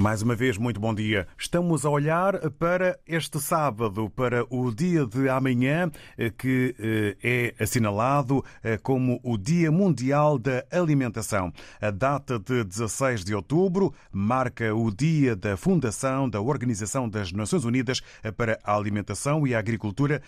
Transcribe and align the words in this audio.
Mais 0.00 0.22
uma 0.22 0.34
vez, 0.34 0.56
muito 0.56 0.80
bom 0.80 0.94
dia. 0.94 1.28
Estamos 1.36 1.84
a 1.84 1.90
olhar 1.90 2.48
para 2.52 2.98
este 3.06 3.38
sábado, 3.38 4.08
para 4.08 4.46
o 4.48 4.74
dia 4.74 5.04
de 5.04 5.28
amanhã, 5.28 5.90
eh, 6.16 6.30
que 6.30 6.74
eh, 6.78 7.18
é 7.22 7.52
assinalado 7.62 8.42
eh, 8.64 8.78
como 8.78 9.20
o 9.22 9.36
Dia 9.36 9.70
Mundial 9.70 10.38
da 10.38 10.64
Alimentação. 10.70 11.52
A 11.78 11.90
data 11.90 12.38
de 12.38 12.64
16 12.64 13.26
de 13.26 13.34
outubro 13.34 13.92
marca 14.10 14.74
o 14.74 14.90
dia 14.90 15.36
da 15.36 15.54
fundação 15.54 16.30
da 16.30 16.40
Organização 16.40 17.06
das 17.06 17.30
Nações 17.30 17.66
Unidas 17.66 18.00
para 18.38 18.58
a 18.64 18.74
Alimentação 18.74 19.46
e 19.46 19.54
a 19.54 19.58
Agricultura, 19.58 20.22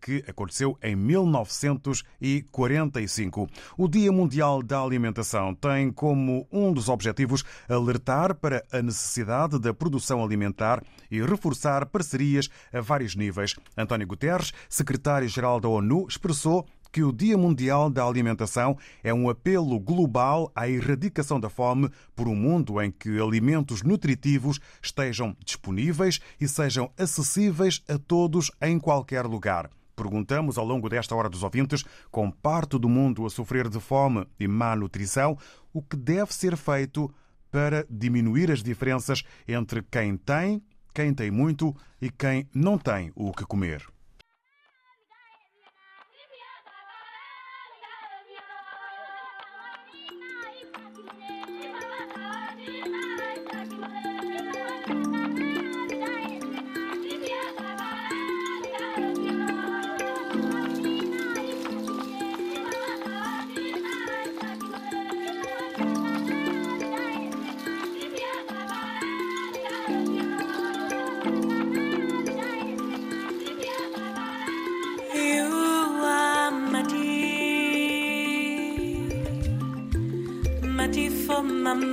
que 0.00 0.24
aconteceu 0.26 0.78
em 0.82 0.96
1945. 0.96 3.46
O 3.76 3.86
Dia 3.86 4.10
Mundial 4.10 4.62
da 4.62 4.80
Alimentação 4.80 5.54
tem 5.54 5.92
como 5.92 6.48
um 6.50 6.72
dos 6.72 6.88
objetivos 6.88 7.44
alertar 7.68 8.34
para 8.34 8.64
a 8.72 8.80
necessidade 8.80 9.17
da 9.24 9.74
produção 9.74 10.22
alimentar 10.22 10.82
e 11.10 11.20
reforçar 11.22 11.86
parcerias 11.86 12.48
a 12.72 12.80
vários 12.80 13.14
níveis. 13.14 13.54
António 13.76 14.06
Guterres, 14.06 14.52
secretário-geral 14.68 15.60
da 15.60 15.68
ONU, 15.68 16.06
expressou 16.08 16.66
que 16.92 17.02
o 17.02 17.12
Dia 17.12 17.36
Mundial 17.36 17.90
da 17.90 18.04
Alimentação 18.04 18.76
é 19.02 19.12
um 19.12 19.28
apelo 19.28 19.78
global 19.78 20.50
à 20.54 20.68
erradicação 20.68 21.38
da 21.38 21.48
fome 21.48 21.90
por 22.16 22.28
um 22.28 22.34
mundo 22.34 22.80
em 22.80 22.90
que 22.90 23.20
alimentos 23.20 23.82
nutritivos 23.82 24.58
estejam 24.82 25.36
disponíveis 25.44 26.20
e 26.40 26.48
sejam 26.48 26.90
acessíveis 26.98 27.82
a 27.88 27.98
todos 27.98 28.50
em 28.60 28.78
qualquer 28.78 29.26
lugar. 29.26 29.70
Perguntamos 29.94 30.56
ao 30.56 30.64
longo 30.64 30.88
desta 30.88 31.14
hora 31.14 31.28
dos 31.28 31.42
ouvintes, 31.42 31.84
com 32.10 32.30
parte 32.30 32.78
do 32.78 32.88
mundo 32.88 33.26
a 33.26 33.30
sofrer 33.30 33.68
de 33.68 33.80
fome 33.80 34.24
e 34.38 34.46
má 34.46 34.76
nutrição, 34.76 35.36
o 35.72 35.82
que 35.82 35.96
deve 35.96 36.32
ser 36.32 36.56
feito 36.56 37.12
para 37.50 37.86
diminuir 37.88 38.50
as 38.50 38.62
diferenças 38.62 39.22
entre 39.46 39.82
quem 39.82 40.16
tem, 40.16 40.62
quem 40.94 41.14
tem 41.14 41.30
muito 41.30 41.74
e 42.00 42.10
quem 42.10 42.48
não 42.54 42.78
tem 42.78 43.12
o 43.14 43.32
que 43.32 43.44
comer. 43.44 43.84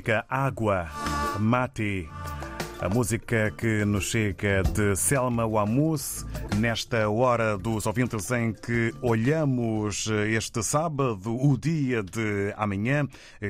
significa 0.00 0.24
água, 0.28 0.88
mate. 1.38 2.08
A 2.80 2.88
música 2.88 3.50
que 3.50 3.84
nos 3.84 4.04
chega 4.04 4.62
de 4.62 4.96
Selma 4.96 5.44
Wamus, 5.46 6.09
nesta 6.60 7.08
hora 7.08 7.56
dos 7.56 7.86
ouvintes 7.86 8.30
em 8.30 8.52
que 8.52 8.92
olhamos 9.00 10.06
este 10.28 10.62
sábado, 10.62 11.34
o 11.34 11.56
dia 11.56 12.02
de 12.02 12.52
amanhã, 12.54 13.08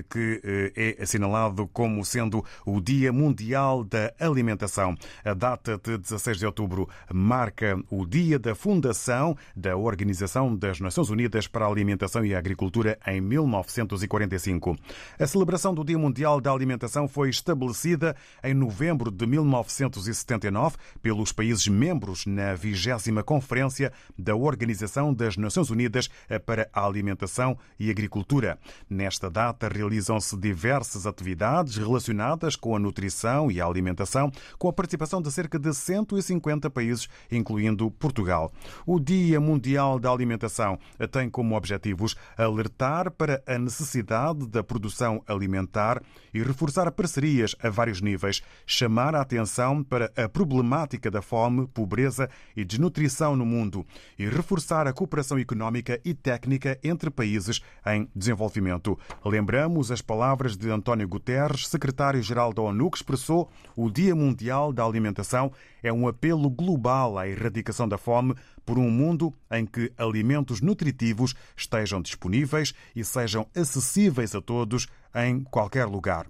que 0.09 0.41
é 0.77 1.03
assinalado 1.03 1.67
como 1.73 2.05
sendo 2.05 2.45
o 2.65 2.81
Dia 2.81 3.13
Mundial 3.13 3.83
da 3.83 4.13
Alimentação. 4.21 4.95
A 5.25 5.35
data 5.35 5.77
de 5.77 5.99
16 5.99 6.39
de 6.39 6.47
outubro 6.47 6.89
marca 7.13 7.77
o 7.91 8.07
dia 8.07 8.39
da 8.39 8.55
fundação 8.55 9.37
da 9.57 9.77
Organização 9.77 10.55
das 10.55 10.79
Nações 10.79 11.11
Unidas 11.11 11.49
para 11.49 11.67
a 11.67 11.69
Alimentação 11.69 12.25
e 12.25 12.33
a 12.33 12.39
Agricultura 12.39 12.97
em 13.09 13.21
1945. 13.21 14.77
A 15.19 15.27
celebração 15.27 15.75
do 15.75 15.85
Dia 15.85 15.99
Mundial 15.99 16.41
da 16.41 16.53
Alimentação 16.53 17.09
foi 17.09 17.29
estabelecida 17.29 18.15
em 18.45 18.55
novembro 18.55 19.11
de 19.11 19.27
1979 19.27 20.77
pelos 21.03 21.33
países 21.33 21.67
membros 21.67 22.25
na 22.25 22.55
20 22.55 23.00
Conferência 23.25 23.93
da 24.19 24.35
Organização 24.35 25.15
das 25.15 25.37
Nações 25.37 25.71
Unidas 25.71 26.09
para 26.45 26.69
a 26.73 26.85
Alimentação 26.85 27.57
e 27.79 27.91
Agricultura. 27.91 28.59
Nesta 28.89 29.31
data 29.31 29.69
realizam-se 29.69 30.37
diversas 30.37 31.07
atividades 31.07 31.77
relacionadas 31.77 32.57
com 32.57 32.75
a 32.75 32.79
nutrição 32.79 33.51
e 33.51 33.61
a 33.61 33.67
alimentação, 33.67 34.31
com 34.59 34.69
a 34.69 34.73
participação 34.73 35.23
de 35.23 35.31
cerca 35.31 35.59
de 35.59 35.73
150 35.73 36.69
países, 36.71 37.09
incluindo 37.31 37.91
Portugal. 37.91 38.53
O 38.85 38.99
Dia 38.99 39.41
Mundial 39.41 39.99
da 39.99 40.11
Alimentação 40.11 40.79
tem 41.11 41.31
como 41.31 41.57
objetivos 41.57 42.17
alertar 42.37 43.11
para 43.11 43.43
a 43.47 43.59
necessidade 43.59 44.47
da 44.49 44.63
produção 44.63 45.23
alimentar 45.27 46.03
e 46.35 46.43
reforçar 46.43 46.91
parcerias 46.93 47.55
a 47.63 47.71
vários 47.71 48.01
níveis, 48.01 48.43
chamar 48.67 49.15
a 49.15 49.21
atenção 49.21 49.83
para 49.83 50.13
a 50.17 50.29
problemática 50.29 51.11
da 51.11 51.23
fome, 51.23 51.67
pobreza 51.69 52.29
e 52.57 52.65
desnutrição 52.65 52.90
no 53.37 53.47
mundo 53.47 53.87
e 54.19 54.27
reforçar 54.27 54.87
a 54.87 54.93
cooperação 54.93 55.39
económica 55.39 56.01
e 56.05 56.13
técnica 56.13 56.79
entre 56.83 57.11
países 57.11 57.61
em 57.87 58.09
desenvolvimento. 58.15 58.99
Lembramos 59.25 59.91
as 59.91 60.03
palavras 60.03 60.57
de 60.57 60.69
António 60.71 61.09
Guterres, 61.09 61.69
secretário-geral 61.69 62.53
da 62.53 62.63
ONU, 62.63 62.91
que 62.91 62.99
expressou 62.99 63.51
o 63.77 63.91
Dia 63.91 64.15
Mundial 64.15 64.73
da 64.73 64.85
Alimentação 64.85 65.53
é 65.83 65.93
um 65.93 66.07
apelo 66.07 66.51
global 66.51 67.19
à 67.19 67.29
erradicação 67.29 67.89
da 67.89 67.99
fome 67.99 68.35
por 68.65 68.79
um 68.79 68.91
mundo 68.91 69.33
em 69.51 69.67
que 69.67 69.93
alimentos 69.97 70.61
nutritivos 70.61 71.35
estejam 71.57 72.01
disponíveis 72.01 72.75
e 72.95 73.05
sejam 73.05 73.47
acessíveis 73.55 74.35
a 74.35 74.41
todos 74.41 74.87
em 75.15 75.43
qualquer 75.43 75.87
lugar. 75.87 76.27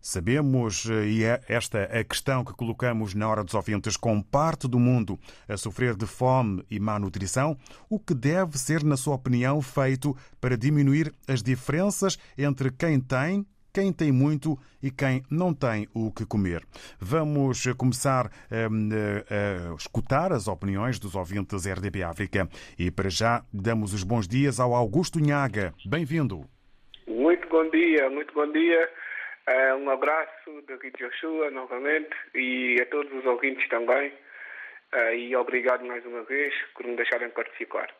Sabemos, 0.00 0.86
e 0.86 1.24
é 1.24 1.40
esta 1.46 1.84
a 1.84 2.02
questão 2.02 2.42
que 2.42 2.54
colocamos 2.54 3.14
na 3.14 3.28
hora 3.28 3.44
dos 3.44 3.54
ouvintes, 3.54 3.96
com 3.96 4.22
parte 4.22 4.66
do 4.66 4.78
mundo 4.78 5.18
a 5.46 5.56
sofrer 5.56 5.94
de 5.94 6.06
fome 6.06 6.64
e 6.70 6.80
má 6.80 6.98
nutrição, 6.98 7.56
o 7.88 7.98
que 7.98 8.14
deve 8.14 8.58
ser, 8.58 8.82
na 8.82 8.96
sua 8.96 9.14
opinião, 9.14 9.60
feito 9.60 10.16
para 10.40 10.56
diminuir 10.56 11.12
as 11.28 11.42
diferenças 11.42 12.18
entre 12.38 12.70
quem 12.70 12.98
tem 12.98 13.46
quem 13.72 13.92
tem 13.92 14.10
muito 14.10 14.58
e 14.82 14.90
quem 14.90 15.22
não 15.30 15.54
tem 15.54 15.86
o 15.94 16.10
que 16.10 16.26
comer. 16.26 16.62
Vamos 16.98 17.64
começar 17.76 18.26
a, 18.50 19.74
escutar 19.76 20.32
as 20.32 20.48
opiniões 20.48 20.98
dos 20.98 21.14
ouvintes 21.14 21.66
RDP 21.66 22.02
África 22.02 22.48
e 22.78 22.90
para 22.90 23.08
já 23.08 23.44
damos 23.52 23.94
os 23.94 24.02
bons 24.02 24.26
dias 24.26 24.58
ao 24.58 24.74
Augusto 24.74 25.20
Nhaga. 25.20 25.72
Bem-vindo. 25.86 26.44
Muito 27.06 27.48
bom 27.48 27.68
dia, 27.70 28.10
muito 28.10 28.34
bom 28.34 28.50
dia. 28.50 28.88
Uh, 29.50 29.74
um 29.78 29.90
abraço 29.90 30.62
daqui 30.68 30.92
de 30.92 30.98
Joshua 30.98 31.50
novamente 31.50 32.14
e 32.36 32.80
a 32.80 32.86
todos 32.86 33.12
os 33.12 33.26
ouvintes 33.26 33.68
também. 33.68 34.12
Uh, 34.94 35.12
e 35.12 35.34
obrigado 35.34 35.84
mais 35.84 36.06
uma 36.06 36.22
vez 36.22 36.54
por 36.72 36.86
me 36.86 36.94
deixarem 36.94 37.30
participar. 37.30 37.92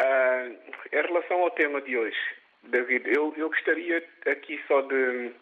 Uh, 0.00 0.56
em 0.92 1.02
relação 1.02 1.40
ao 1.40 1.50
tema 1.50 1.80
de 1.80 1.98
hoje, 1.98 2.16
David, 2.62 3.10
eu, 3.12 3.34
eu 3.36 3.48
gostaria 3.48 4.04
aqui 4.24 4.62
só 4.68 4.82
de 4.82 5.32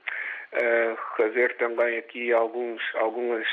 fazer 1.17 1.55
também 1.59 1.99
aqui 1.99 2.33
alguns, 2.33 2.83
algumas, 2.97 3.47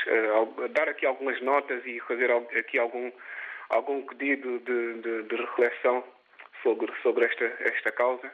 dar 0.70 0.88
aqui 0.88 1.06
algumas 1.06 1.40
notas 1.42 1.84
e 1.86 2.00
fazer 2.00 2.28
aqui 2.58 2.76
algum, 2.76 3.12
algum 3.68 4.02
pedido 4.02 4.58
de, 4.60 4.94
de, 4.94 5.22
de 5.22 5.36
reflexão 5.36 6.02
sobre, 6.62 6.90
sobre 7.02 7.26
esta, 7.26 7.44
esta 7.60 7.92
causa. 7.92 8.28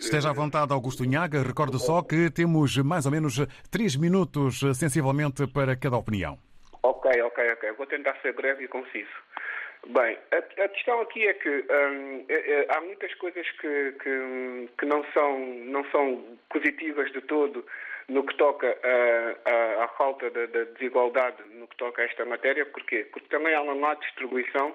Esteja 0.00 0.30
à 0.30 0.32
vontade, 0.32 0.72
Augusto 0.72 1.04
Inhaga. 1.04 1.42
Recordo 1.42 1.78
só 1.78 2.02
que 2.02 2.30
temos 2.30 2.78
mais 2.78 3.04
ou 3.04 3.12
menos 3.12 3.36
três 3.70 3.94
minutos, 3.96 4.60
sensivelmente, 4.74 5.46
para 5.46 5.76
cada 5.76 5.96
opinião. 5.98 6.38
Ok, 6.82 7.10
ok, 7.22 7.52
ok. 7.52 7.72
Vou 7.72 7.86
tentar 7.86 8.16
ser 8.22 8.32
breve 8.32 8.64
e 8.64 8.68
conciso. 8.68 9.10
Bem, 9.88 10.18
a, 10.32 10.64
a 10.64 10.68
questão 10.68 11.00
aqui 11.02 11.26
é 11.28 11.34
que 11.34 11.48
hum, 11.48 12.24
é, 12.28 12.34
é, 12.34 12.66
há 12.70 12.80
muitas 12.80 13.14
coisas 13.14 13.46
que, 13.60 13.92
que, 14.02 14.68
que, 14.78 14.86
não, 14.86 15.04
são, 15.12 15.38
não 15.66 15.84
são 15.90 16.24
positivas 16.50 17.12
de 17.12 17.20
todo 17.20 17.64
no 18.08 18.24
que 18.24 18.36
toca 18.36 18.76
à 19.78 19.88
falta 19.96 20.30
de, 20.30 20.46
de, 20.48 20.64
desigualdade 20.72 21.36
no 21.54 21.68
que 21.68 21.76
toca 21.76 22.02
a 22.02 22.04
esta 22.06 22.24
matéria. 22.24 22.64
Porquê? 22.64 23.06
Porque 23.12 23.28
também 23.28 23.54
há 23.54 23.60
uma 23.60 23.74
má 23.74 23.94
distribuição 23.94 24.74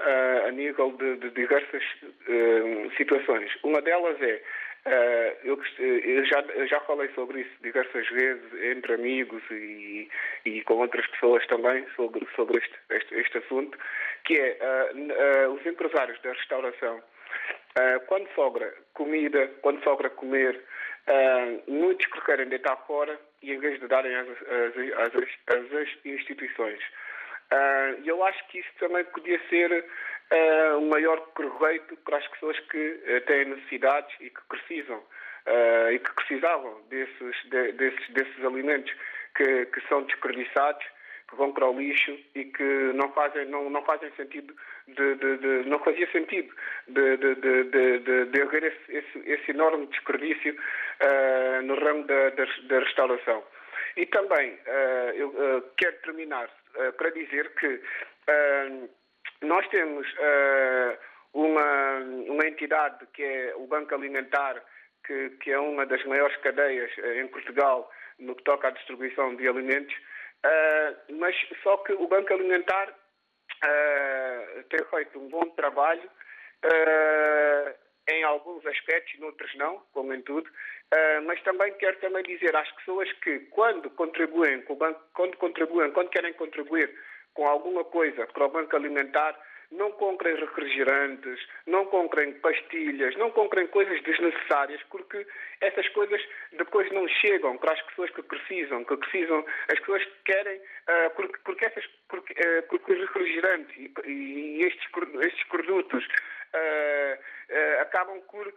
uh, 0.00 0.48
a 0.48 0.50
nível 0.50 0.92
de, 0.92 1.16
de 1.16 1.30
diversas 1.30 1.82
uh, 2.02 2.90
situações. 2.96 3.50
Uma 3.62 3.80
delas 3.80 4.20
é 4.20 4.42
Uh, 4.80 5.36
eu, 5.44 5.62
eu, 5.78 6.24
já, 6.24 6.40
eu, 6.54 6.66
já, 6.66 6.80
falei 6.80 7.10
sobre 7.10 7.42
isso 7.42 7.50
diversas 7.60 8.08
vezes 8.08 8.42
entre 8.62 8.94
amigos 8.94 9.42
e, 9.50 10.08
e 10.46 10.62
com 10.62 10.78
outras 10.78 11.06
pessoas 11.08 11.46
também 11.48 11.84
sobre, 11.94 12.26
sobre 12.34 12.56
este, 12.56 12.74
este, 12.88 13.14
este 13.14 13.38
assunto, 13.38 13.78
que 14.24 14.38
é 14.38 15.46
os 15.48 15.66
empresários 15.66 16.18
da 16.22 16.32
restauração, 16.32 17.02
quando 18.06 18.26
sobra 18.34 18.74
comida, 18.94 19.50
quando 19.60 19.84
sobra 19.84 20.08
comer, 20.08 20.58
muitos 21.68 22.06
preferem 22.06 22.48
deitar 22.48 22.76
fora 22.86 23.20
e 23.42 23.52
em 23.52 23.58
vez 23.58 23.78
de 23.80 23.86
darem 23.86 24.16
às, 24.16 24.28
às 24.28 26.04
instituições. 26.06 26.80
E 28.02 28.08
eu 28.08 28.22
acho 28.24 28.46
que 28.48 28.60
isso 28.60 28.70
também 28.78 29.04
podia 29.04 29.40
ser 29.48 29.72
uh, 29.72 30.78
um 30.78 30.88
maior 30.88 31.20
proveito 31.34 31.96
para 32.04 32.18
as 32.18 32.26
pessoas 32.28 32.58
que 32.60 32.78
uh, 32.78 33.20
têm 33.26 33.46
necessidades 33.46 34.14
e 34.20 34.30
que 34.30 34.40
precisam 34.48 35.02
e 35.90 35.98
que 35.98 36.14
precisavam 36.14 36.80
desses, 36.90 37.50
de, 37.50 37.72
desses, 37.72 38.08
desses 38.10 38.44
alimentos 38.44 38.92
que, 39.34 39.66
que 39.66 39.80
são 39.88 40.02
desperdiçados, 40.02 40.84
que 41.28 41.36
vão 41.36 41.52
para 41.52 41.68
o 41.68 41.78
lixo 41.78 42.16
e 42.34 42.44
que 42.44 42.92
não 42.94 43.10
fazem, 43.12 43.46
não, 43.46 43.70
não 43.70 43.82
fazem 43.82 44.10
sentido 44.16 44.54
de, 44.88 45.14
de, 45.16 45.38
de 45.38 45.68
não 45.68 45.78
fazia 45.78 46.10
sentido 46.10 46.52
de, 46.88 47.16
de, 47.16 47.34
de, 47.36 48.24
de 48.26 48.42
haver 48.42 48.64
esse, 48.64 48.96
esse, 48.96 49.30
esse, 49.30 49.50
enorme 49.52 49.86
desperdício 49.86 50.54
uh, 50.54 51.62
no 51.62 51.74
ramo 51.76 52.04
da, 52.04 52.30
da, 52.30 52.44
da, 52.64 52.80
restauração. 52.80 53.42
E 53.96 54.06
também 54.06 54.52
uh, 54.52 55.10
eu 55.14 55.28
uh, 55.28 55.62
quero 55.76 55.96
terminar 56.02 56.50
para 56.96 57.10
dizer 57.10 57.54
que 57.54 57.80
nós 59.42 59.66
temos 59.68 60.06
uh, 60.12 60.98
uma, 61.32 61.98
uma 62.28 62.46
entidade 62.46 63.06
que 63.14 63.22
é 63.22 63.54
o 63.56 63.66
Banco 63.66 63.94
Alimentar, 63.94 64.62
que, 65.06 65.30
que 65.42 65.50
é 65.50 65.58
uma 65.58 65.86
das 65.86 66.04
maiores 66.04 66.36
cadeias 66.38 66.90
uh, 66.98 67.12
em 67.20 67.28
Portugal 67.28 67.90
no 68.18 68.34
que 68.34 68.44
toca 68.44 68.68
à 68.68 68.70
distribuição 68.70 69.34
de 69.36 69.48
alimentos, 69.48 69.94
uh, 69.94 71.14
mas 71.18 71.34
só 71.62 71.78
que 71.78 71.92
o 71.92 72.06
Banco 72.06 72.32
Alimentar 72.32 72.94
tem 74.70 74.82
feito 74.86 75.18
um 75.18 75.28
bom 75.28 75.44
trabalho 75.50 76.08
em 78.10 78.22
alguns 78.24 78.64
aspectos, 78.66 79.18
noutros 79.20 79.54
não, 79.56 79.82
como 79.92 80.12
em 80.12 80.22
tudo, 80.22 80.48
uh, 80.48 81.22
mas 81.26 81.40
também 81.42 81.72
quero 81.74 81.96
também 81.98 82.22
dizer 82.24 82.54
às 82.56 82.70
pessoas 82.72 83.10
que 83.24 83.40
quando 83.50 83.90
contribuem 83.90 84.62
quando 84.62 85.36
contribuem, 85.36 85.90
quando 85.92 86.10
querem 86.10 86.32
contribuir 86.34 86.90
com 87.34 87.46
alguma 87.46 87.84
coisa 87.84 88.26
para 88.26 88.46
o 88.46 88.48
banco 88.48 88.74
alimentar, 88.76 89.38
não 89.70 89.92
comprem 89.92 90.34
refrigerantes, 90.34 91.38
não 91.66 91.86
comprem 91.86 92.32
pastilhas, 92.40 93.16
não 93.16 93.30
comprem 93.30 93.66
coisas 93.68 94.02
desnecessárias, 94.02 94.82
porque 94.90 95.24
essas 95.60 95.88
coisas 95.90 96.20
depois 96.52 96.90
não 96.90 97.06
chegam 97.06 97.56
para 97.56 97.72
as 97.74 97.82
pessoas 97.82 98.10
que 98.10 98.22
precisam, 98.22 98.84
que 98.84 98.96
precisam, 98.96 99.44
as 99.68 99.78
pessoas 99.78 100.04
que 100.04 100.32
querem, 100.32 100.58
uh, 100.58 101.10
porque, 101.14 101.38
porque, 101.44 101.64
essas, 101.66 101.86
porque, 102.08 102.32
uh, 102.32 102.62
porque 102.68 102.92
os 102.92 103.00
refrigerantes 103.00 103.76
e, 103.76 104.10
e 104.10 104.66
estes, 104.66 104.88
estes 105.22 105.44
produtos 105.48 106.04
acabam 107.80 108.20
por 108.22 108.52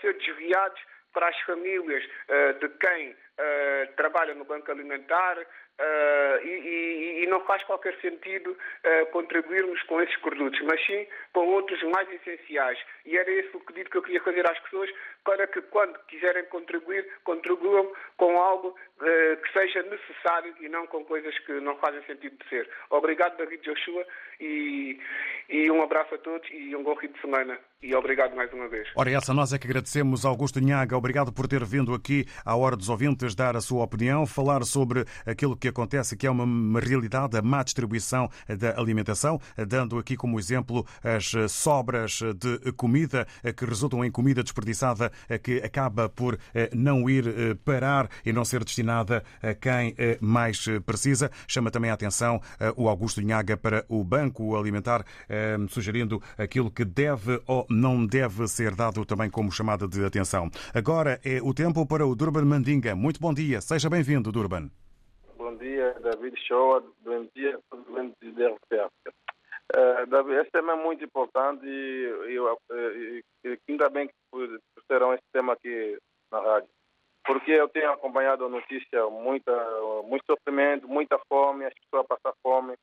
ser 0.00 0.14
desviados 0.14 0.80
para 1.16 1.28
as 1.28 1.40
famílias 1.40 2.04
eh, 2.28 2.52
de 2.60 2.68
quem 2.68 3.16
eh, 3.38 3.88
trabalha 3.96 4.34
no 4.34 4.44
Banco 4.44 4.70
Alimentar 4.70 5.38
eh, 5.78 6.40
e, 6.44 6.48
e- 6.48 7.22
e 7.24 7.26
não 7.26 7.40
faz 7.44 7.62
qualquer 7.64 7.98
sentido 8.00 8.56
eh, 8.84 9.04
contribuirmos 9.06 9.82
com 9.84 10.00
esses 10.00 10.16
produtos, 10.20 10.60
mas 10.62 10.84
sim 10.86 11.06
com 11.32 11.46
outros 11.48 11.82
mais 11.84 12.08
essenciais. 12.10 12.78
E 13.04 13.16
era 13.16 13.30
esse 13.30 13.56
o 13.56 13.60
pedido 13.60 13.90
que 13.90 13.98
eu 13.98 14.02
queria 14.02 14.22
fazer 14.22 14.48
às 14.50 14.58
pessoas 14.60 14.90
para 15.24 15.46
que, 15.46 15.60
quando 15.62 15.98
quiserem 16.06 16.44
contribuir, 16.46 17.06
contribuam 17.24 17.92
com 18.16 18.38
algo 18.40 18.74
eh, 19.02 19.36
que 19.36 19.52
seja 19.52 19.82
necessário 19.82 20.54
e 20.60 20.68
não 20.68 20.86
com 20.86 21.04
coisas 21.04 21.36
que 21.40 21.52
não 21.60 21.76
fazem 21.78 22.02
sentido 22.04 22.36
de 22.42 22.48
ser. 22.48 22.68
Obrigado, 22.90 23.36
David 23.36 23.62
Joshua, 23.62 24.06
e, 24.40 24.98
e 25.48 25.70
um 25.70 25.82
abraço 25.82 26.14
a 26.14 26.18
todos 26.18 26.48
e 26.50 26.74
um 26.76 26.82
bom 26.82 26.96
fim 26.96 27.08
de 27.08 27.20
semana. 27.20 27.58
E 27.82 27.94
obrigado 27.94 28.34
mais 28.34 28.52
uma 28.52 28.68
vez. 28.68 28.88
Ora, 28.96 29.10
essa 29.10 29.34
nós 29.34 29.52
é 29.52 29.58
que 29.58 29.66
agradecemos 29.66 30.24
Augusto 30.24 30.60
Nhaga. 30.60 30.96
Obrigado 30.96 31.32
por 31.32 31.46
ter 31.46 31.64
vindo 31.64 31.92
aqui 31.94 32.24
à 32.44 32.56
Hora 32.56 32.76
dos 32.76 32.88
Ouvintes 32.88 33.34
dar 33.34 33.54
a 33.56 33.60
sua 33.60 33.84
opinião, 33.84 34.26
falar 34.26 34.62
sobre 34.64 35.04
aquilo 35.26 35.56
que 35.56 35.65
acontece, 35.68 36.16
que 36.16 36.26
é 36.26 36.30
uma, 36.30 36.44
uma 36.44 36.80
realidade, 36.80 37.36
a 37.36 37.42
má 37.42 37.62
distribuição 37.62 38.28
da 38.58 38.78
alimentação, 38.78 39.40
dando 39.68 39.98
aqui 39.98 40.16
como 40.16 40.38
exemplo 40.38 40.86
as 41.02 41.32
sobras 41.50 42.20
de 42.36 42.72
comida 42.72 43.26
eh, 43.42 43.52
que 43.52 43.64
resultam 43.64 44.04
em 44.04 44.10
comida 44.10 44.42
desperdiçada 44.42 45.10
eh, 45.28 45.38
que 45.38 45.58
acaba 45.58 46.08
por 46.08 46.38
eh, 46.54 46.70
não 46.74 47.08
ir 47.08 47.26
eh, 47.26 47.54
parar 47.64 48.08
e 48.24 48.32
não 48.32 48.44
ser 48.44 48.64
destinada 48.64 49.22
a 49.42 49.54
quem 49.54 49.94
eh, 49.98 50.18
mais 50.20 50.66
eh, 50.68 50.80
precisa. 50.80 51.30
Chama 51.46 51.70
também 51.70 51.90
a 51.90 51.94
atenção 51.94 52.40
eh, 52.58 52.72
o 52.76 52.88
Augusto 52.88 53.20
Nhaga 53.20 53.56
para 53.56 53.84
o 53.88 54.04
Banco 54.04 54.56
Alimentar, 54.56 55.04
eh, 55.28 55.56
sugerindo 55.68 56.22
aquilo 56.36 56.70
que 56.70 56.84
deve 56.84 57.40
ou 57.46 57.66
não 57.68 58.06
deve 58.06 58.46
ser 58.48 58.74
dado 58.74 59.04
também 59.04 59.30
como 59.30 59.50
chamada 59.50 59.86
de 59.88 60.04
atenção. 60.04 60.50
Agora 60.74 61.20
é 61.24 61.40
o 61.42 61.52
tempo 61.54 61.86
para 61.86 62.06
o 62.06 62.14
Durban 62.14 62.44
Mandinga. 62.44 62.94
Muito 62.94 63.20
bom 63.20 63.32
dia, 63.32 63.60
seja 63.60 63.88
bem-vindo, 63.88 64.30
Durban. 64.32 64.70
Dia, 65.66 65.94
David 65.94 66.38
Shoa. 66.46 66.80
Bom 67.00 67.26
dia, 67.34 67.58
presidente 67.68 68.30
da 68.38 68.50
RPF. 68.50 68.94
Uh, 69.74 70.32
esse 70.40 70.50
tema 70.52 70.74
é 70.74 70.76
muito 70.76 71.04
importante 71.04 71.66
e, 71.66 72.34
eu, 72.36 72.56
e, 72.70 73.24
e 73.44 73.58
ainda 73.68 73.90
bem 73.90 74.06
que 74.06 74.60
terão 74.86 75.12
esse 75.12 75.24
tema 75.32 75.54
aqui 75.54 75.98
na 76.30 76.38
rádio. 76.38 76.68
Porque 77.26 77.50
eu 77.50 77.68
tenho 77.68 77.90
acompanhado 77.90 78.44
a 78.44 78.48
notícia, 78.48 79.10
muita, 79.10 79.52
muito 80.04 80.24
sofrimento, 80.24 80.86
muita 80.86 81.18
fome, 81.28 81.64
as 81.64 81.74
pessoas 81.74 82.06
passam 82.06 82.32
fome. 82.44 82.76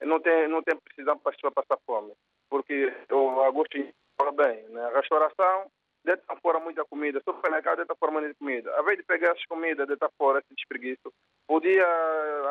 Não 0.00 0.18
tem, 0.18 0.48
não 0.48 0.62
tem 0.62 0.78
precisão 0.78 1.18
para 1.18 1.32
as 1.32 1.36
pessoas 1.36 1.52
passar 1.52 1.78
fome. 1.86 2.14
Porque 2.48 2.90
o 3.12 3.40
Augusto 3.42 3.76
fala 4.18 4.32
bem, 4.32 4.66
né? 4.70 4.82
a 4.86 4.98
restauração 4.98 5.70
deitam 6.04 6.36
fora 6.42 6.58
muita 6.60 6.84
comida, 6.84 7.20
supermercado 7.24 7.78
deita 7.78 7.94
fora 7.94 8.12
muita 8.12 8.34
comida. 8.34 8.74
Ao 8.76 8.82
invés 8.82 8.98
de 8.98 9.04
pegar 9.04 9.28
essas 9.28 9.44
comidas, 9.46 9.86
deitar 9.86 10.10
fora 10.18 10.38
esse 10.40 10.54
desperdício, 10.54 11.12
podia 11.46 11.86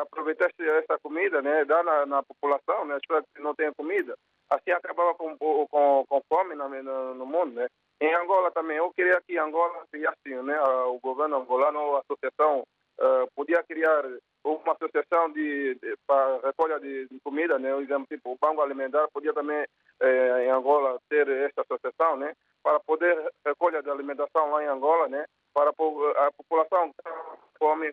aproveitar 0.02 0.50
essa 0.58 0.98
comida, 1.02 1.42
né, 1.42 1.64
dar 1.64 1.82
na, 1.84 2.06
na 2.06 2.22
população, 2.22 2.84
né, 2.84 2.94
as 2.94 3.00
pessoas 3.00 3.24
que 3.34 3.42
não 3.42 3.54
têm 3.54 3.72
comida. 3.74 4.14
Assim 4.50 4.70
acabava 4.72 5.14
com, 5.14 5.36
com, 5.38 6.04
com 6.08 6.22
fome 6.28 6.54
no, 6.54 6.68
no, 6.68 7.14
no 7.14 7.26
mundo, 7.26 7.52
né. 7.54 7.68
Em 8.00 8.14
Angola 8.14 8.50
também, 8.50 8.78
eu 8.78 8.90
queria 8.92 9.20
que 9.26 9.36
Angola 9.38 9.84
criasse, 9.92 10.28
né, 10.42 10.56
a- 10.56 10.86
o 10.86 10.98
governo 11.00 11.36
angolano, 11.36 11.96
a 11.96 12.00
associação, 12.00 12.64
eh, 13.00 13.26
podia 13.34 13.62
criar 13.64 14.04
uma 14.44 14.72
associação 14.72 15.32
de, 15.32 15.74
de 15.74 15.96
para 16.06 16.38
recolha 16.46 16.78
de, 16.80 17.08
de 17.08 17.20
comida, 17.20 17.58
né, 17.58 17.72
por 17.72 17.82
exemplo, 17.82 18.06
tipo, 18.06 18.32
o 18.32 18.38
Banco 18.40 18.62
Alimentar 18.62 19.08
podia 19.12 19.32
também 19.32 19.64
eh, 20.00 20.44
em 20.44 20.50
Angola 20.50 21.00
ter 21.08 21.28
essa 21.28 21.62
associação, 21.62 22.16
né, 22.16 22.34
para 22.62 22.80
poder 22.80 23.16
recolha 23.44 23.82
de 23.82 23.90
alimentação 23.90 24.50
lá 24.50 24.62
em 24.62 24.68
Angola, 24.68 25.08
né, 25.08 25.24
para 25.54 25.70
a 25.70 26.32
população 26.32 26.92
que 26.92 27.58
fome 27.58 27.92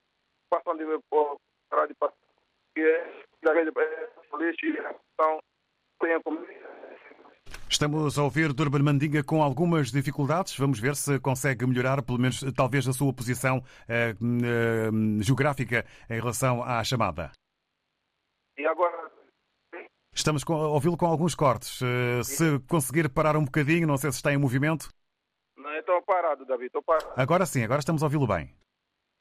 passam 0.50 0.78
de 0.78 0.86
parar 1.70 1.88
de 1.88 1.94
passar 1.96 2.16
que 2.78 2.82
é 2.82 3.64
lixo 4.38 4.66
e 4.66 4.78
então 5.14 5.40
tenha 6.00 6.22
comida. 6.22 6.48
Estamos 7.70 8.18
a 8.18 8.24
ouvir 8.24 8.54
Durban 8.54 8.80
Mandinga 8.80 9.24
com 9.24 9.44
algumas 9.44 9.92
dificuldades. 9.92 10.58
Vamos 10.58 10.80
ver 10.80 10.96
se 10.96 11.20
consegue 11.20 11.66
melhorar, 11.66 12.02
pelo 12.02 12.18
menos 12.18 12.44
talvez 12.56 12.88
a 12.88 12.94
sua 12.94 13.14
posição 13.14 13.62
eh, 13.90 14.12
eh, 14.12 15.22
geográfica 15.22 15.86
em 16.10 16.16
relação 16.16 16.64
à 16.64 16.84
chamada. 16.84 17.32
E 18.58 18.66
agora 18.66 19.12
Estamos 20.14 20.44
a 20.50 20.54
ouvi-lo 20.54 20.98
com 20.98 21.06
alguns 21.06 21.36
cortes. 21.36 21.80
Eh, 21.82 22.24
Se 22.24 22.60
conseguir 22.68 23.10
parar 23.10 23.36
um 23.36 23.46
bocadinho, 23.46 23.86
não 23.86 23.98
sei 23.98 24.12
se 24.12 24.18
está 24.18 24.34
em 24.34 24.38
movimento. 24.38 24.90
não 25.58 25.72
estou 25.76 26.02
parado, 26.02 26.46
David, 26.46 26.68
estou 26.68 26.82
parado. 26.82 27.14
Agora 27.16 27.46
sim, 27.46 27.64
agora 27.64 27.80
estamos 27.80 28.02
a 28.02 28.06
ouvi-lo 28.06 28.26
bem. 28.26 28.48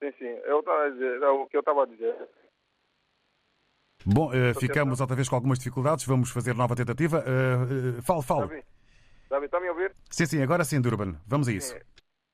Sim, 0.03 0.13
sim. 0.19 0.25
Eu 0.25 0.63
é 0.67 1.31
o 1.31 1.47
que 1.47 1.57
eu 1.57 1.61
estava 1.61 1.83
a 1.83 1.87
dizer. 1.87 2.15
Bom, 4.07 4.31
eh, 4.33 4.55
ficamos 4.55 5.01
outra 5.01 5.17
vez 5.17 5.29
com 5.29 5.35
algumas 5.35 5.59
dificuldades. 5.59 6.07
Vamos 6.07 6.31
fazer 6.31 6.55
nova 6.55 6.77
tentativa. 6.77 7.25
Eh, 7.27 7.99
eh, 7.99 8.03
Fale, 8.03 8.23
fale. 8.23 8.65
David, 9.29 9.47
está 9.47 9.59
a 9.59 9.61
me 9.61 9.69
ouvir? 9.69 9.93
Sim, 10.09 10.27
sim, 10.27 10.41
agora 10.41 10.65
sim, 10.65 10.81
Durban. 10.81 11.17
Vamos 11.27 11.49
a 11.49 11.53
isso. 11.53 11.75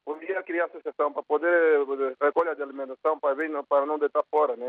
Podia 0.04 0.42
criar 0.42 0.66
associação 0.66 1.10
para 1.10 1.22
poder 1.22 1.86
recolha 2.20 2.54
de 2.54 2.62
alimentação 2.62 3.18
para, 3.18 3.34
vir, 3.34 3.50
para 3.66 3.86
não 3.86 3.98
deitar 3.98 4.22
fora, 4.30 4.54
né? 4.54 4.66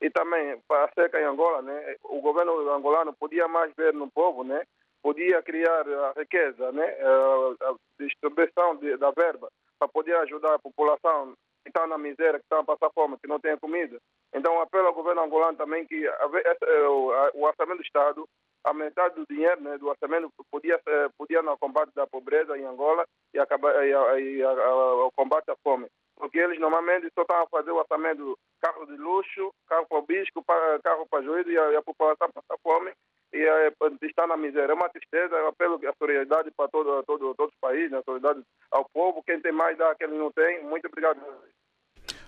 E 0.00 0.10
também 0.10 0.58
para 0.66 0.86
a 0.86 0.90
seca 0.94 1.20
em 1.20 1.24
Angola, 1.24 1.60
né? 1.60 1.96
O 2.04 2.22
governo 2.22 2.72
angolano 2.72 3.12
podia 3.12 3.46
mais 3.46 3.70
ver 3.76 3.92
no 3.92 4.10
povo, 4.10 4.44
né? 4.44 4.62
Podia 5.02 5.42
criar 5.42 5.84
a 5.86 6.14
riqueza, 6.18 6.72
né? 6.72 6.86
A 6.86 7.74
distribuição 8.00 8.76
de, 8.76 8.96
da 8.96 9.10
verba 9.10 9.48
para 9.78 9.88
poder 9.88 10.16
ajudar 10.16 10.54
a 10.54 10.58
população 10.58 11.34
que 11.66 11.70
está 11.70 11.84
na 11.86 11.98
miséria, 11.98 12.38
que 12.38 12.44
está 12.44 12.60
a 12.60 12.64
passar 12.64 12.90
fome, 12.94 13.18
que 13.18 13.26
não 13.28 13.40
tem 13.40 13.56
comida. 13.58 13.98
Então, 14.32 14.60
apelo 14.60 14.86
ao 14.86 14.94
governo 14.94 15.22
angolano 15.22 15.58
também 15.58 15.84
que 15.84 15.96
esse, 16.04 16.64
eh, 16.64 16.88
o 16.88 17.10
o 17.34 17.42
orçamento 17.42 17.78
do 17.78 17.82
Estado, 17.84 18.28
a 18.64 18.72
metade 18.72 19.14
do 19.16 19.26
dinheiro 19.28 19.60
né, 19.62 19.76
do 19.78 19.88
orçamento 19.88 20.30
podia, 20.50 20.80
podia 21.18 21.42
no 21.42 21.56
combate 21.58 21.92
da 21.94 22.06
pobreza 22.06 22.56
em 22.56 22.64
Angola 22.64 23.04
e, 23.34 23.38
acabar, 23.38 23.72
e, 23.86 23.92
a- 23.94 24.20
e 24.20 24.42
a- 24.42 24.50
a- 24.50 25.06
o 25.06 25.10
combate 25.12 25.50
à 25.50 25.56
fome. 25.62 25.86
Porque 26.16 26.38
eles 26.38 26.58
normalmente 26.58 27.08
só 27.14 27.22
estão 27.22 27.42
a 27.42 27.46
fazer 27.48 27.70
o 27.72 27.76
orçamento 27.76 28.38
carro 28.60 28.86
de 28.86 28.96
luxo, 28.96 29.52
carro 29.68 29.86
para 29.86 29.98
o 29.98 30.42
para- 30.44 30.80
carro 30.82 31.06
para 31.10 31.22
juízo 31.22 31.50
e 31.50 31.58
a, 31.58 31.72
e 31.72 31.76
a 31.76 31.82
população 31.82 32.28
passa 32.32 32.58
fome 32.62 32.92
e 33.32 33.42
eh, 33.42 33.72
está 34.02 34.26
na 34.26 34.36
miséria. 34.36 34.72
É 34.72 34.74
uma 34.74 34.88
tristeza, 34.88 35.36
eu 35.36 35.48
apelo 35.48 35.74
à 35.86 35.92
solidariedade 35.98 36.50
para 36.52 36.68
todo, 36.68 37.02
todo, 37.04 37.34
todos 37.34 37.52
os 37.52 37.60
países, 37.60 37.92
a 37.92 38.02
solidariedade 38.02 38.46
ao 38.72 38.84
povo. 38.92 39.22
Quem 39.22 39.40
tem 39.40 39.52
mais 39.52 39.76
dá, 39.76 39.94
quem 39.94 40.08
não 40.08 40.32
tem. 40.32 40.62
Muito 40.64 40.86
obrigado. 40.86 41.20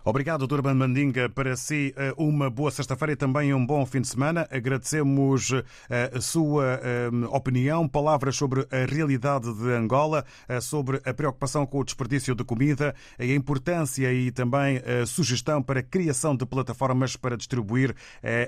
Obrigado, 0.08 0.46
Durban 0.46 0.72
Mandinga. 0.72 1.28
Para 1.28 1.54
si, 1.54 1.92
eh, 1.94 2.14
uma 2.16 2.48
boa 2.48 2.70
sexta-feira 2.70 3.12
e 3.12 3.16
também 3.16 3.52
um 3.52 3.66
bom 3.66 3.84
fim 3.84 4.00
de 4.00 4.08
semana. 4.08 4.48
Agradecemos 4.50 5.52
eh, 5.52 6.10
a 6.14 6.18
sua 6.18 6.80
eh, 6.82 7.10
opinião, 7.28 7.86
palavras 7.86 8.34
sobre 8.34 8.66
a 8.70 8.90
realidade 8.90 9.52
de 9.52 9.70
Angola, 9.70 10.24
sobre 10.62 10.98
a 11.04 11.12
preocupação 11.12 11.66
com 11.66 11.80
o 11.80 11.84
desperdício 11.84 12.34
de 12.34 12.42
comida, 12.42 12.94
a 13.18 13.24
importância 13.26 14.10
e 14.10 14.30
também 14.30 14.78
a 14.78 15.04
sugestão 15.04 15.62
para 15.62 15.80
a 15.80 15.82
criação 15.82 16.34
de 16.34 16.46
plataformas 16.46 17.14
para 17.14 17.36
distribuir 17.36 17.94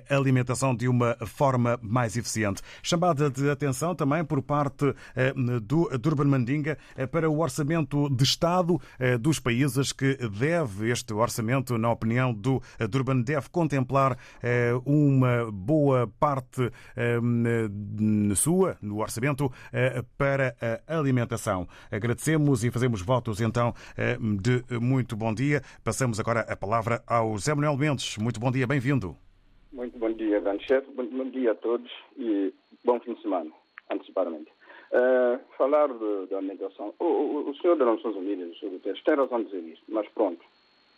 a 0.08 0.16
alimentação 0.16 0.74
de 0.74 0.88
uma 0.88 1.14
forma 1.26 1.78
mais 1.82 2.16
eficiente. 2.16 2.62
Chamada 2.82 3.28
de 3.28 3.50
atenção 3.50 3.94
também 3.94 4.24
por 4.24 4.40
parte 4.40 4.94
do 5.62 5.90
Durban 5.98 6.24
Mandinga 6.24 6.78
para 7.10 7.28
o 7.28 7.40
orçamento 7.40 8.08
de 8.08 8.24
Estado 8.24 8.80
dos 9.20 9.38
países 9.38 9.92
que 9.92 10.16
deve 10.28 10.90
este 10.90 11.12
orçamento, 11.12 11.49
na 11.78 11.90
opinião 11.90 12.32
do 12.32 12.60
eh, 12.78 12.86
Durban, 12.86 13.22
deve 13.22 13.48
contemplar 13.50 14.16
eh, 14.42 14.72
uma 14.86 15.50
boa 15.52 16.06
parte 16.18 16.70
eh, 16.96 17.18
sua 18.36 18.76
no 18.80 19.00
orçamento 19.00 19.50
para 20.16 20.54
a 20.86 20.98
alimentação. 20.98 21.66
Agradecemos 21.90 22.64
e 22.64 22.70
fazemos 22.70 23.02
votos 23.02 23.40
então 23.40 23.74
de 24.40 24.62
muito 24.80 25.16
bom 25.16 25.34
dia. 25.34 25.60
Passamos 25.84 26.20
agora 26.20 26.40
a 26.40 26.56
palavra 26.56 27.02
ao 27.06 27.36
Zé 27.38 27.54
Manuel 27.54 27.76
Mendes. 27.76 28.16
Muito 28.18 28.38
bom 28.38 28.50
dia, 28.50 28.66
bem-vindo. 28.66 29.16
Muito 29.72 29.98
bom 29.98 30.12
dia, 30.12 30.40
grande 30.40 30.64
chefe. 30.66 30.90
Bom, 30.92 31.04
dia 31.30 31.52
a 31.52 31.54
todos 31.54 31.90
e 32.16 32.52
bom 32.84 32.98
fim 33.00 33.14
de 33.14 33.22
semana, 33.22 33.50
antecipadamente. 33.90 34.50
Eh, 34.92 35.38
falar 35.56 35.86
da 36.28 36.38
alimentação. 36.38 36.92
O, 36.98 37.04
o, 37.04 37.50
o 37.50 37.54
senhor 37.56 37.76
das 37.76 37.86
Nações 37.86 38.16
Unidas, 38.16 38.50
o 38.50 38.58
senhor 38.58 38.72
Guterres, 38.72 39.02
tem 39.04 39.14
razão 39.14 39.38
de 39.38 39.44
dizer 39.44 39.72
isso, 39.72 39.82
mas 39.88 40.08
pronto. 40.08 40.44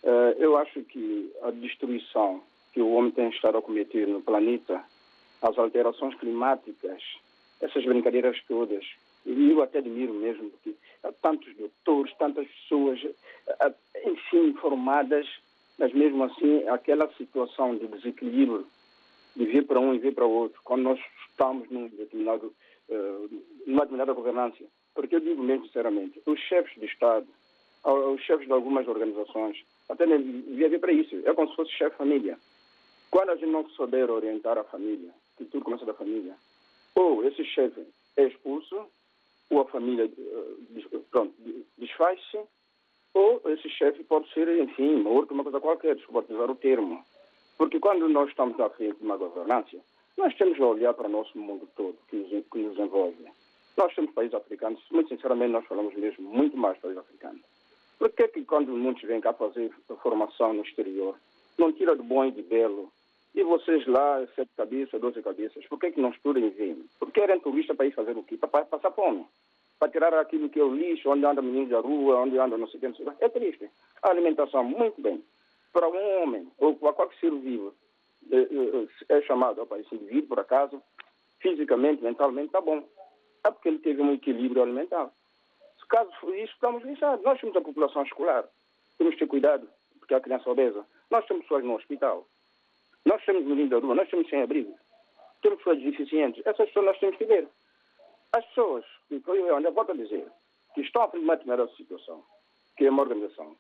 Eh, 0.03 0.37
eu 0.39 0.57
acho 0.57 0.83
que 0.85 1.33
a 1.43 1.51
destruição 1.51 2.43
que 2.73 2.81
o 2.81 2.93
homem 2.93 3.13
tem 3.13 3.29
estado 3.29 3.59
a 3.59 3.63
cometer 3.63 4.07
no 4.09 4.23
planeta, 4.23 4.83
as 5.41 5.57
alterações 5.59 6.15
climáticas, 6.17 7.03
essas 7.61 7.85
brincadeiras 7.85 8.41
todas, 8.49 8.85
e 9.25 9.51
eu 9.51 9.63
até 9.63 9.79
admiro 9.79 10.13
mesmo, 10.15 10.51
há 11.05 11.13
tantos 11.13 11.55
doutores, 11.57 12.13
tantas 12.17 12.47
pessoas, 12.49 13.01
eh, 13.05 13.75
enfim, 14.07 14.49
informadas, 14.49 15.27
mas 15.79 15.93
mesmo 15.93 16.25
assim, 16.25 16.67
aquela 16.69 17.09
situação 17.15 17.77
de 17.77 17.87
desequilíbrio 17.87 18.67
de 19.37 19.47
vir 19.47 19.67
para 19.67 19.81
um 19.81 19.95
e 19.95 19.99
vir 19.99 20.15
para 20.15 20.27
o 20.27 20.31
outro, 20.31 20.61
quando 20.65 20.83
nós 20.83 21.01
estamos 21.31 21.71
num 21.71 21.89
determinado, 21.89 22.53
eh, 22.89 23.29
numa 23.67 23.83
determinada 23.83 24.13
governança. 24.13 24.65
Porque 24.95 25.15
eu 25.15 25.21
digo 25.21 25.43
mesmo 25.43 25.67
sinceramente, 25.67 26.21
os 26.27 26.39
chefes 26.41 26.79
de 26.79 26.87
Estado 26.87 27.27
aos 27.83 28.21
chefes 28.23 28.47
de 28.47 28.53
algumas 28.53 28.87
organizações, 28.87 29.65
até 29.89 30.07
devia 30.07 30.69
vir 30.69 30.81
para 30.81 30.93
isso. 30.93 31.17
É 31.25 31.35
como 31.35 31.49
se 31.51 31.57
fosse 31.57 31.73
chefe 31.73 31.91
de 31.93 31.97
família. 31.99 32.39
Quando 33.11 33.31
a 33.31 33.37
gente 33.37 33.51
não 33.51 33.69
souber 33.71 34.11
orientar 34.11 34.57
a 34.57 34.65
família, 34.65 35.11
que 35.37 35.45
tudo 35.45 35.65
começa 35.65 35.85
da 35.85 35.95
família, 35.95 36.35
ou 36.95 37.25
esse 37.25 37.45
chefe 37.45 37.85
é 38.17 38.25
expulso, 38.27 38.87
ou 39.51 39.61
a 39.61 39.65
família 39.67 40.05
eh, 40.05 40.55
de- 40.71 41.65
desfaz-se, 41.79 42.41
ou 43.15 43.43
esse 43.47 43.69
chefe 43.69 44.03
pode 44.05 44.33
ser, 44.33 44.49
enfim, 44.63 44.97
morto, 44.97 45.35
uma 45.35 45.43
coisa 45.43 45.61
qualquer, 45.61 45.95
desculpa 45.97 46.21
utilizar 46.21 46.51
o 46.51 46.55
termo. 46.55 47.05
Porque 47.59 47.79
quando 47.79 48.09
nós 48.09 48.31
estamos 48.31 48.59
à 48.61 48.71
frente 48.71 48.97
de 48.99 49.05
uma 49.05 49.17
governança, 49.19 49.77
nós 50.17 50.35
temos 50.37 50.57
que 50.57 50.63
olhar 50.63 50.95
para 50.95 51.07
o 51.07 51.11
nosso 51.11 51.37
mundo 51.39 51.69
todo 51.77 51.97
que 52.09 52.17
nos, 52.17 52.31
que 52.47 52.59
nos 52.59 52.79
envolve. 52.79 53.25
Nós 53.77 53.95
temos 53.95 54.13
países 54.13 54.35
africanos, 54.35 54.83
muito 54.91 55.09
sinceramente, 55.09 55.53
nós 55.53 55.67
falamos 55.67 55.95
mesmo 55.95 56.27
muito 56.29 56.57
mais 56.57 56.79
países 56.79 56.99
africanos. 56.99 57.43
Por 58.03 58.11
que, 58.11 58.27
que 58.27 58.45
quando 58.45 58.73
muitos 58.73 59.05
vêm 59.05 59.21
cá 59.21 59.33
fazer 59.33 59.71
formação 60.03 60.53
no 60.53 60.63
exterior, 60.63 61.17
não 61.57 61.73
tira 61.73 61.95
de 61.95 62.03
bom 62.03 62.25
e 62.25 62.33
de 62.33 62.43
belo? 62.43 62.91
E 63.33 63.45
vocês 63.45 63.87
lá, 63.87 64.27
sete 64.35 64.51
cabeças, 64.57 65.01
doze 65.01 65.23
cabeças, 65.23 65.65
por 65.69 65.79
que, 65.79 65.93
que 65.93 66.01
não 66.01 66.11
estudam 66.11 66.43
e 66.45 66.51
vêm? 66.51 66.85
Porque 66.99 67.21
querem 67.21 67.39
turista 67.39 67.77
para 67.77 67.87
ir 67.87 67.93
fazer 67.93 68.17
o 68.19 68.25
quê? 68.25 68.37
Para 68.37 68.49
pa- 68.49 68.65
passar 68.65 68.91
fome. 68.91 69.25
Para 69.79 69.89
tirar 69.89 70.13
aquilo 70.15 70.49
que 70.51 70.59
é 70.59 70.65
o 70.65 70.75
lixo, 70.75 71.09
onde 71.11 71.25
andam 71.25 71.45
meninos 71.45 71.71
da 71.71 71.79
rua, 71.79 72.17
onde 72.23 72.37
andam 72.39 72.59
não 72.59 72.67
sei 72.67 72.79
o 72.79 72.81
que, 72.81 72.89
não 72.89 72.95
sei 72.97 73.07
o 73.07 73.13
que. 73.13 73.25
É 73.25 73.29
triste. 73.29 73.71
A 74.03 74.11
alimentação, 74.11 74.65
muito 74.65 75.01
bem. 75.01 75.23
Para 75.73 75.89
um 75.89 76.23
homem, 76.25 76.49
ou 76.59 76.75
para 76.75 76.93
qualquer 76.95 77.17
ser 77.21 77.31
vivo, 77.31 77.73
é, 78.33 78.37
é, 79.13 79.19
é 79.19 79.23
chamado, 79.23 79.63
opa, 79.63 79.79
esse 79.79 79.95
indivíduo, 79.95 80.27
por 80.27 80.41
acaso, 80.41 80.83
fisicamente, 81.39 82.03
mentalmente, 82.03 82.47
está 82.49 82.61
bom. 82.61 82.83
É 83.45 83.51
porque 83.53 83.69
ele 83.69 83.79
teve 83.79 84.03
um 84.03 84.13
equilíbrio 84.13 84.61
alimentar. 84.61 85.09
Caso 85.93 86.11
isso, 86.35 86.55
estamos 86.55 86.83
lixados. 86.85 87.23
Nós 87.23 87.39
temos 87.39 87.55
a 87.55 87.61
população 87.61 88.03
escolar. 88.03 88.49
Temos 88.97 89.13
que 89.13 89.21
ter 89.21 89.27
cuidado, 89.27 89.69
porque 89.99 90.15
há 90.15 90.21
criança 90.23 90.49
obesa. 90.49 90.87
Nós 91.11 91.27
temos 91.27 91.43
pessoas 91.43 91.63
no 91.65 91.75
hospital. 91.75 92.27
Nós 93.05 93.23
temos 93.27 93.45
meninos 93.45 93.69
da 93.69 93.79
rua, 93.79 93.95
nós 93.95 94.09
temos 94.09 94.27
sem-abrigo. 94.31 94.75
Temos 95.43 95.59
pessoas 95.59 95.83
deficientes. 95.83 96.47
Essas 96.47 96.69
pessoas 96.69 96.87
nós 96.87 96.99
temos 96.99 97.19
que 97.19 97.27
ver. 97.27 97.47
As 98.33 98.43
pessoas, 98.47 98.87
que 99.09 99.23
eu 99.27 99.55
ainda 99.55 99.71
volto 99.71 99.93
a 99.93 99.95
dizer, 99.95 100.27
que 100.75 100.81
estão 100.81 101.03
a 101.03 101.09
primeira 101.09 101.37
determinada 101.37 101.71
situação, 101.77 102.25
que 102.79 102.87
é 102.87 102.91
uma 102.91 103.03
organização, 103.03 103.55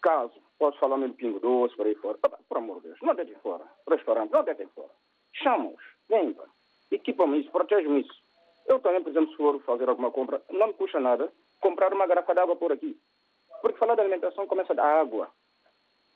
caso, 0.00 0.32
posso 0.58 0.78
falar 0.78 0.96
mesmo 0.96 1.16
pingo 1.16 1.38
doce, 1.38 1.76
por 1.76 1.86
aí 1.86 1.96
fora, 1.96 2.16
por 2.16 2.56
amor 2.56 2.80
de 2.80 2.88
Deus, 2.88 2.98
não 3.02 3.14
deitem 3.14 3.36
fora. 3.42 3.64
Restaurante, 3.86 4.30
não 4.30 4.42
deitem 4.42 4.68
fora. 4.68 4.88
Chama-os, 5.34 5.82
vem, 6.08 6.34
equipam-me 6.90 7.40
isso, 7.40 7.50
protejam 7.50 7.98
isso. 7.98 8.19
Eu 8.70 8.78
também, 8.78 9.02
por 9.02 9.10
exemplo, 9.10 9.30
se 9.32 9.36
for 9.36 9.60
fazer 9.62 9.88
alguma 9.88 10.12
compra, 10.12 10.40
não 10.48 10.68
me 10.68 10.74
custa 10.74 11.00
nada 11.00 11.28
comprar 11.60 11.92
uma 11.92 12.06
garrafa 12.06 12.32
de 12.32 12.40
água 12.40 12.54
por 12.54 12.70
aqui. 12.70 12.96
Porque 13.60 13.76
falar 13.76 13.96
de 13.96 14.02
alimentação 14.02 14.46
começa 14.46 14.72
da 14.72 14.84
água. 14.84 15.28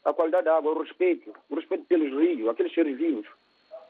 A 0.05 0.15
qualidade 0.15 0.45
da 0.45 0.57
água, 0.57 0.71
o 0.71 0.81
respeito, 0.81 1.35
o 1.51 1.57
respeito 1.57 1.85
pelos 1.87 2.13
rios, 2.17 2.49
aqueles 2.49 2.73
seres 2.73 2.97
vivos. 2.97 3.27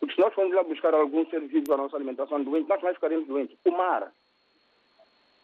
Porque 0.01 0.15
se 0.15 0.21
nós 0.23 0.33
formos 0.33 0.55
lá 0.55 0.63
buscar 0.63 0.95
algum 0.95 1.27
ser 1.27 1.43
vivo 1.43 1.67
para 1.67 1.75
a 1.75 1.79
nossa 1.79 1.97
alimentação 1.97 2.43
doente, 2.43 2.67
nós 2.67 2.81
mais 2.81 2.95
ficaremos 2.95 3.27
doentes. 3.27 3.55
O 3.67 3.71
mar. 3.71 4.11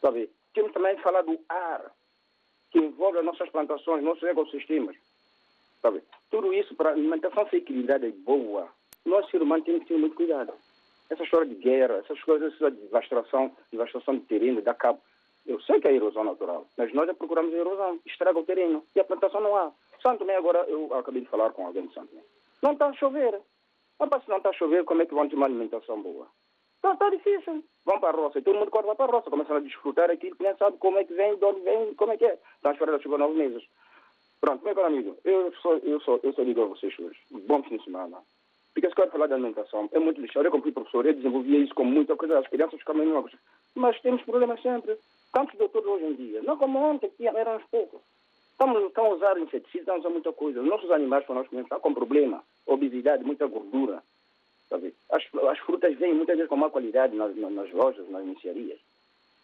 Sabe? 0.01 0.31
Temos 0.55 0.73
também 0.73 0.97
que 0.97 1.03
falar 1.03 1.21
do 1.21 1.39
ar, 1.47 1.93
que 2.71 2.79
envolve 2.79 3.19
as 3.19 3.25
nossas 3.27 3.51
plantações, 3.51 4.03
nossos 4.03 4.23
ecossistemas. 4.23 4.97
Sabe? 5.83 6.03
Tudo 6.31 6.55
isso 6.55 6.75
para 6.75 6.89
a 6.89 6.93
alimentação 6.95 7.47
ser 7.51 7.59
equilibrada 7.59 8.09
e 8.09 8.13
boa. 8.13 8.67
Nós, 9.05 9.29
ser 9.29 9.43
humano, 9.43 9.63
temos 9.63 9.83
que 9.83 9.89
ter 9.89 9.99
muito 9.99 10.17
cuidado. 10.17 10.55
Essa 11.11 11.25
história 11.25 11.47
de 11.47 11.57
guerra, 11.57 11.97
essas 11.97 12.23
coisas, 12.23 12.55
essa 12.55 12.71
devastação, 12.71 13.53
devastação 13.71 14.15
de 14.15 14.21
terreno, 14.23 14.63
da 14.63 14.75
cabo. 14.75 15.01
Eu 15.47 15.61
sei 15.63 15.81
que 15.81 15.89
é 15.89 15.95
erosão 15.95 16.25
natural, 16.25 16.67
mas 16.77 16.93
nós 16.95 17.07
já 17.07 17.15
procuramos 17.15 17.53
a 17.53 17.57
erosão, 17.57 17.99
estraga 18.07 18.39
o 18.39 18.45
terreno 18.45 18.85
e 18.95 19.01
a 19.01 19.05
plantação 19.05 19.41
não 19.41 19.57
há. 19.57 19.73
Santo 20.01 20.21
Tomé, 20.21 20.37
agora, 20.37 20.61
eu 20.69 20.95
acabei 20.95 21.23
de 21.23 21.29
falar 21.29 21.51
com 21.51 21.67
alguém 21.67 21.87
de 21.87 21.95
Santo 21.95 22.09
Tomé. 22.09 22.23
Não 22.63 22.73
está 22.73 22.87
a 22.87 22.93
chover. 22.95 23.41
Mas 23.99 24.25
se 24.25 24.31
não 24.31 24.39
está 24.39 24.51
a 24.51 24.55
chover, 24.55 24.85
como 24.85 25.03
é 25.03 25.07
que 25.07 25.15
vão 25.15 25.29
ter 25.29 25.37
uma 25.37 25.47
alimentação 25.47 26.01
boa? 26.01 26.27
Está 26.77 26.97
tá 26.97 27.11
difícil. 27.11 27.63
Vão 27.85 28.01
para 28.01 28.17
a 28.17 28.23
roça 28.23 28.39
e 28.39 28.43
todo 28.43 28.59
mundo 28.59 28.71
corre 28.71 28.95
para 28.95 29.05
a 29.05 29.09
roça. 29.09 29.29
Começam 29.29 29.57
a 29.57 29.61
desfrutar 29.61 30.11
aquilo 30.11 30.37
que 30.37 30.43
nem 30.43 30.57
sabe 30.57 30.79
como 30.79 30.99
é 30.99 31.05
que 31.05 31.13
vem, 31.13 31.37
de 31.37 31.45
onde 31.45 31.61
vem, 31.61 31.95
como 31.95 32.13
é 32.13 32.17
que 32.17 32.25
é. 32.25 32.39
Estão 32.57 32.71
a 32.71 32.75
esperar 32.75 32.95
a 32.95 33.01
chuva 33.01 33.19
nove 33.19 33.35
meses. 33.35 33.63
Pronto, 34.41 34.65
meu 34.65 34.75
caro 34.75 34.87
amigo, 34.87 35.19
eu 35.23 35.53
só, 35.61 35.75
eu 35.75 36.01
só, 36.01 36.19
eu 36.23 36.33
só 36.33 36.43
digo 36.43 36.63
a 36.63 36.67
vocês 36.67 36.99
hoje, 36.99 37.19
bom 37.31 37.63
fim 37.63 37.77
de 37.77 37.85
semana. 37.85 38.23
Porque 38.73 38.89
se 38.89 38.95
quero 38.95 39.11
falar 39.11 39.27
de 39.27 39.35
alimentação, 39.35 39.89
é 39.93 39.99
muito 39.99 40.21
lixado. 40.21 40.47
Eu, 40.47 40.51
como 40.51 40.63
fui 40.63 40.73
professor, 40.73 41.05
eu 41.05 41.15
desenvolvia 41.15 41.59
isso 41.59 41.75
com 41.75 41.85
muita 41.85 42.17
coisa. 42.17 42.39
As 42.39 42.47
crianças 42.49 42.79
ficavam 42.79 43.05
novas. 43.05 43.33
Mas 43.75 44.01
temos 44.01 44.23
problemas 44.23 44.63
sempre. 44.63 44.97
Tantos 45.33 45.59
doutores 45.59 45.89
hoje 45.89 46.05
em 46.05 46.15
dia. 46.15 46.43
Não 46.43 46.57
como 46.57 46.79
ontem, 46.79 47.11
que 47.11 47.27
eram 47.27 47.57
uns 47.57 47.65
poucos. 47.71 48.01
Estamos, 48.53 48.83
estão 48.85 49.07
a 49.07 49.15
usar 49.15 49.39
inseticidas, 49.39 49.81
estão 49.81 49.95
a 49.97 49.99
usar 49.99 50.11
muita 50.11 50.33
coisa. 50.33 50.61
Os 50.61 50.69
nossos 50.69 50.91
animais, 50.91 51.25
para 51.25 51.35
nós 51.35 51.49
comermos, 51.49 51.67
estão 51.67 51.81
com 51.81 51.95
problema. 51.95 52.45
Obesidade, 52.67 53.25
muita 53.25 53.47
gordura. 53.47 54.03
Sabe? 54.69 54.95
As, 55.11 55.25
as 55.49 55.59
frutas 55.61 55.97
vêm 55.99 56.15
muitas 56.15 56.37
vezes 56.37 56.49
com 56.49 56.57
má 56.57 56.71
qualidade 56.71 57.17
nas, 57.17 57.35
nas, 57.37 57.73
lojas, 57.73 58.09
nas 58.09 58.25
mercearias. 58.25 58.79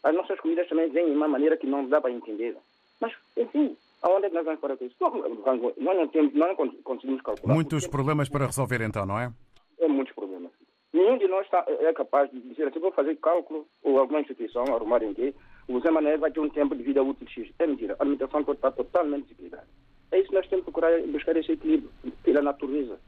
As 0.02 0.14
nossas 0.14 0.38
comidas 0.38 0.68
também 0.68 0.88
vêm 0.90 1.06
de 1.06 1.16
uma 1.16 1.26
maneira 1.26 1.56
que 1.56 1.66
não 1.66 1.88
dá 1.88 2.00
para 2.00 2.12
entender. 2.12 2.56
Mas, 3.00 3.12
enfim, 3.36 3.76
aonde 4.02 4.26
é 4.26 4.28
que 4.28 4.34
nós 4.34 4.44
vamos 4.44 4.60
parar 4.60 4.76
com 4.76 4.84
isso? 4.84 4.96
Nós 5.00 5.96
não, 5.96 6.08
temos, 6.08 6.34
não 6.34 6.54
conseguimos 6.82 7.22
calcular. 7.22 7.54
Muitos 7.54 7.86
problemas 7.86 8.28
para 8.28 8.46
resolver 8.46 8.80
então, 8.82 9.06
não 9.06 9.18
é? 9.18 9.32
É 9.78 9.88
muitos 9.88 10.14
problemas. 10.14 10.52
Nenhum 10.92 11.18
de 11.18 11.28
nós 11.28 11.44
está, 11.44 11.64
é 11.68 11.92
capaz 11.92 12.30
de 12.30 12.40
dizer 12.40 12.68
assim, 12.68 12.78
vou 12.78 12.92
fazer 12.92 13.16
cálculo 13.16 13.66
ou 13.82 13.98
alguma 13.98 14.20
instituição 14.20 14.64
arrumar 14.64 15.02
em 15.02 15.12
que 15.12 15.34
o 15.68 15.80
Zé 15.80 15.90
Mané 15.90 16.16
vai 16.16 16.30
ter 16.30 16.40
um 16.40 16.48
tempo 16.48 16.74
de 16.74 16.82
vida 16.82 17.02
útil 17.02 17.28
X. 17.28 17.50
É 17.58 17.66
mentira. 17.66 17.96
A 17.98 18.02
alimentação 18.02 18.42
pode 18.44 18.58
estar 18.58 18.72
totalmente 18.72 19.24
desequilibrada. 19.24 19.68
É 20.10 20.18
isso 20.18 20.28
que 20.28 20.34
nós 20.34 20.48
temos 20.48 20.64
que 20.64 20.70
procurar 20.70 20.98
buscar 21.08 21.36
esse 21.36 21.52
equilíbrio 21.52 21.90
pela 22.22 22.40
natureza. 22.40 22.98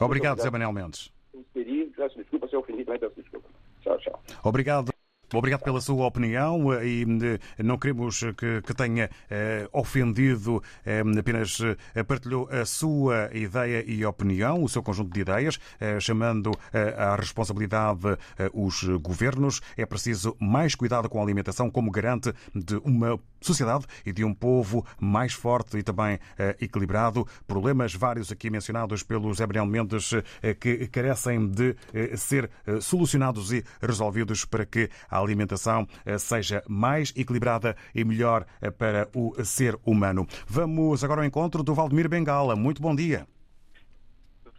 Obrigado, 0.00 0.40
Zé 0.40 0.50
Manuel 0.50 0.72
Mendes. 0.72 1.12
Desculpa 1.54 2.48
se 2.48 2.54
eu 2.54 2.60
ofendi, 2.60 2.84
também 2.84 3.00
peço 3.00 3.20
desculpa. 3.20 3.48
Tchau, 3.82 3.98
tchau. 3.98 4.20
Obrigado. 4.44 4.93
Obrigado 5.32 5.62
pela 5.62 5.80
sua 5.80 6.06
opinião 6.06 6.72
e 6.82 7.02
eh, 7.02 7.62
não 7.62 7.78
queremos 7.78 8.20
que, 8.36 8.62
que 8.62 8.74
tenha 8.74 9.10
eh, 9.30 9.68
ofendido, 9.72 10.62
eh, 10.84 11.02
apenas 11.18 11.58
eh, 11.94 12.02
partilhou 12.02 12.48
a 12.50 12.64
sua 12.64 13.30
ideia 13.32 13.84
e 13.86 14.04
opinião, 14.04 14.62
o 14.62 14.68
seu 14.68 14.82
conjunto 14.82 15.12
de 15.12 15.20
ideias, 15.20 15.58
eh, 15.80 15.98
chamando 15.98 16.52
eh, 16.72 16.94
à 16.96 17.16
responsabilidade 17.16 18.06
eh, 18.38 18.50
os 18.52 18.84
governos. 19.00 19.60
É 19.76 19.84
preciso 19.86 20.36
mais 20.38 20.74
cuidado 20.74 21.08
com 21.08 21.18
a 21.18 21.22
alimentação 21.22 21.70
como 21.70 21.90
garante 21.90 22.32
de 22.54 22.76
uma 22.84 23.18
sociedade 23.40 23.86
e 24.06 24.12
de 24.12 24.24
um 24.24 24.32
povo 24.34 24.86
mais 25.00 25.32
forte 25.32 25.76
e 25.78 25.82
também 25.82 26.18
eh, 26.38 26.56
equilibrado. 26.60 27.26
Problemas 27.46 27.94
vários 27.94 28.30
aqui 28.30 28.50
mencionados 28.50 29.02
pelo 29.02 29.32
Zé 29.34 29.46
Manuel 29.46 29.66
Mendes 29.66 30.12
eh, 30.42 30.54
que 30.54 30.86
carecem 30.88 31.48
de 31.48 31.76
eh, 31.92 32.16
ser 32.16 32.50
eh, 32.66 32.80
solucionados 32.80 33.52
e 33.52 33.64
resolvidos 33.80 34.44
para 34.44 34.64
que 34.64 34.88
a 35.14 35.20
alimentação 35.20 35.86
eh, 36.04 36.18
seja 36.18 36.62
mais 36.68 37.14
equilibrada 37.16 37.76
e 37.94 38.04
melhor 38.04 38.44
eh, 38.60 38.70
para 38.70 39.08
o 39.14 39.32
ser 39.44 39.76
humano. 39.86 40.26
Vamos 40.48 41.04
agora 41.04 41.20
ao 41.20 41.26
encontro 41.26 41.62
do 41.62 41.74
Valdemir 41.74 42.08
Bengala. 42.08 42.56
Muito 42.56 42.82
bom 42.82 42.94
dia. 42.94 43.26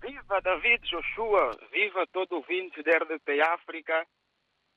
Viva 0.01 0.39
David 0.41 0.81
Joshua, 0.89 1.57
viva 1.73 2.07
todo 2.07 2.35
ouvinte 2.35 2.81
da 2.83 2.97
RDP 2.99 3.41
África. 3.41 4.05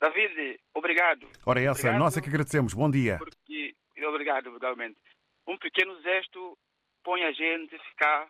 David, 0.00 0.58
obrigado. 0.74 1.28
Ora, 1.46 1.60
essa, 1.60 1.70
obrigado 1.72 1.98
nós 1.98 2.16
é 2.16 2.20
que 2.20 2.28
agradecemos. 2.28 2.74
Bom 2.74 2.90
dia. 2.90 3.18
Porque, 3.18 3.74
obrigado, 4.04 4.56
realmente. 4.58 4.98
Um 5.46 5.56
pequeno 5.58 6.00
gesto 6.02 6.58
põe 7.04 7.22
a 7.24 7.32
gente 7.32 7.74
a 7.74 7.78
ficar 7.90 8.28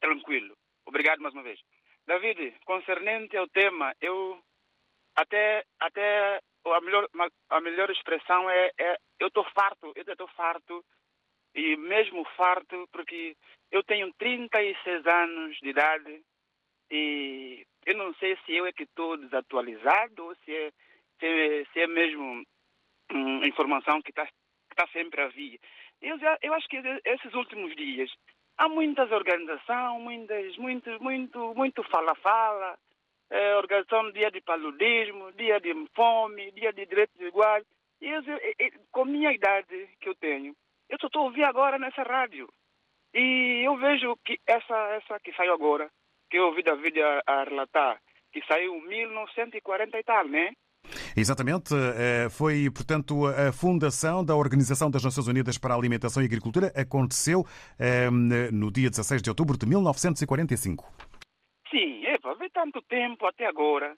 tranquilo. 0.00 0.56
Obrigado 0.86 1.20
mais 1.20 1.34
uma 1.34 1.42
vez. 1.42 1.60
David, 2.06 2.54
concernente 2.64 3.36
ao 3.36 3.48
tema, 3.48 3.94
eu 4.00 4.40
até, 5.14 5.64
até 5.78 6.40
a 6.66 6.80
melhor, 6.80 7.08
a 7.50 7.60
melhor 7.60 7.90
expressão 7.90 8.48
é, 8.50 8.70
é 8.78 8.96
eu 9.18 9.28
estou 9.28 9.44
farto, 9.50 9.92
eu 9.94 10.02
estou 10.02 10.28
farto 10.28 10.84
e 11.54 11.76
mesmo 11.76 12.24
farto 12.36 12.88
porque 12.92 13.36
eu 13.70 13.82
tenho 13.82 14.12
36 14.14 15.06
anos 15.06 15.56
de 15.58 15.68
idade 15.68 16.22
e 16.90 17.66
eu 17.86 17.96
não 17.96 18.14
sei 18.14 18.36
se 18.44 18.54
eu 18.54 18.66
é 18.66 18.72
que 18.72 18.84
estou 18.84 19.16
desatualizado 19.16 20.24
ou 20.24 20.34
se 20.44 20.54
é, 20.54 20.70
se 21.18 21.26
é, 21.26 21.64
se 21.72 21.80
é 21.80 21.86
mesmo 21.86 22.44
hum, 23.12 23.44
informação 23.44 24.02
que 24.02 24.10
está 24.10 24.26
que 24.26 24.76
tá 24.76 24.86
sempre 24.92 25.20
a 25.20 25.28
vir. 25.28 25.58
Eu, 26.00 26.16
eu 26.42 26.54
acho 26.54 26.68
que 26.68 26.76
esses 27.04 27.34
últimos 27.34 27.74
dias 27.74 28.10
há 28.56 28.68
muitas 28.68 29.10
organizações, 29.10 30.02
muitas, 30.02 30.56
muito, 30.56 31.02
muito, 31.02 31.54
muito 31.54 31.82
fala-fala, 31.84 32.78
é, 33.30 33.56
organização 33.56 34.10
dia 34.12 34.30
de 34.30 34.40
paludismo, 34.40 35.32
dia 35.32 35.60
de 35.60 35.72
fome, 35.94 36.50
dia 36.52 36.72
de 36.72 36.84
direitos 36.86 37.20
iguais. 37.20 37.64
E 38.00 38.08
eu, 38.08 38.22
com 38.90 39.02
a 39.02 39.04
minha 39.04 39.32
idade 39.32 39.88
que 40.00 40.08
eu 40.08 40.14
tenho, 40.14 40.54
eu 40.88 40.98
só 41.00 41.06
estou 41.06 41.24
ouvir 41.24 41.44
agora 41.44 41.78
nessa 41.78 42.02
rádio. 42.02 42.48
E 43.14 43.62
eu 43.64 43.76
vejo 43.76 44.16
que 44.24 44.38
essa, 44.46 44.76
essa 44.94 45.20
que 45.20 45.32
saiu 45.34 45.52
agora, 45.52 45.90
que 46.30 46.38
eu 46.38 46.46
ouvi 46.46 46.62
David 46.62 47.00
a, 47.00 47.22
a 47.26 47.44
relatar, 47.44 48.00
que 48.32 48.40
saiu 48.46 48.74
em 48.74 48.88
1940 48.88 49.98
e 49.98 50.02
tal, 50.04 50.28
né? 50.28 50.52
Exatamente. 51.16 51.74
Eh, 51.74 52.28
Foi, 52.30 52.70
portanto, 52.70 53.26
a 53.26 53.52
fundação 53.52 54.24
da 54.24 54.34
Organização 54.34 54.90
das 54.90 55.04
Nações 55.04 55.26
Unidas 55.26 55.58
para 55.58 55.74
a 55.74 55.76
Alimentação 55.76 56.22
e 56.22 56.26
Agricultura 56.26 56.72
aconteceu 56.74 57.44
eh, 57.78 58.08
no 58.52 58.70
dia 58.70 58.88
16 58.88 59.22
de 59.22 59.28
outubro 59.28 59.58
de 59.58 59.66
1945. 59.66 60.84
Sim, 61.70 61.99
tanto 62.60 62.82
tempo 62.82 63.26
até 63.26 63.46
agora 63.46 63.96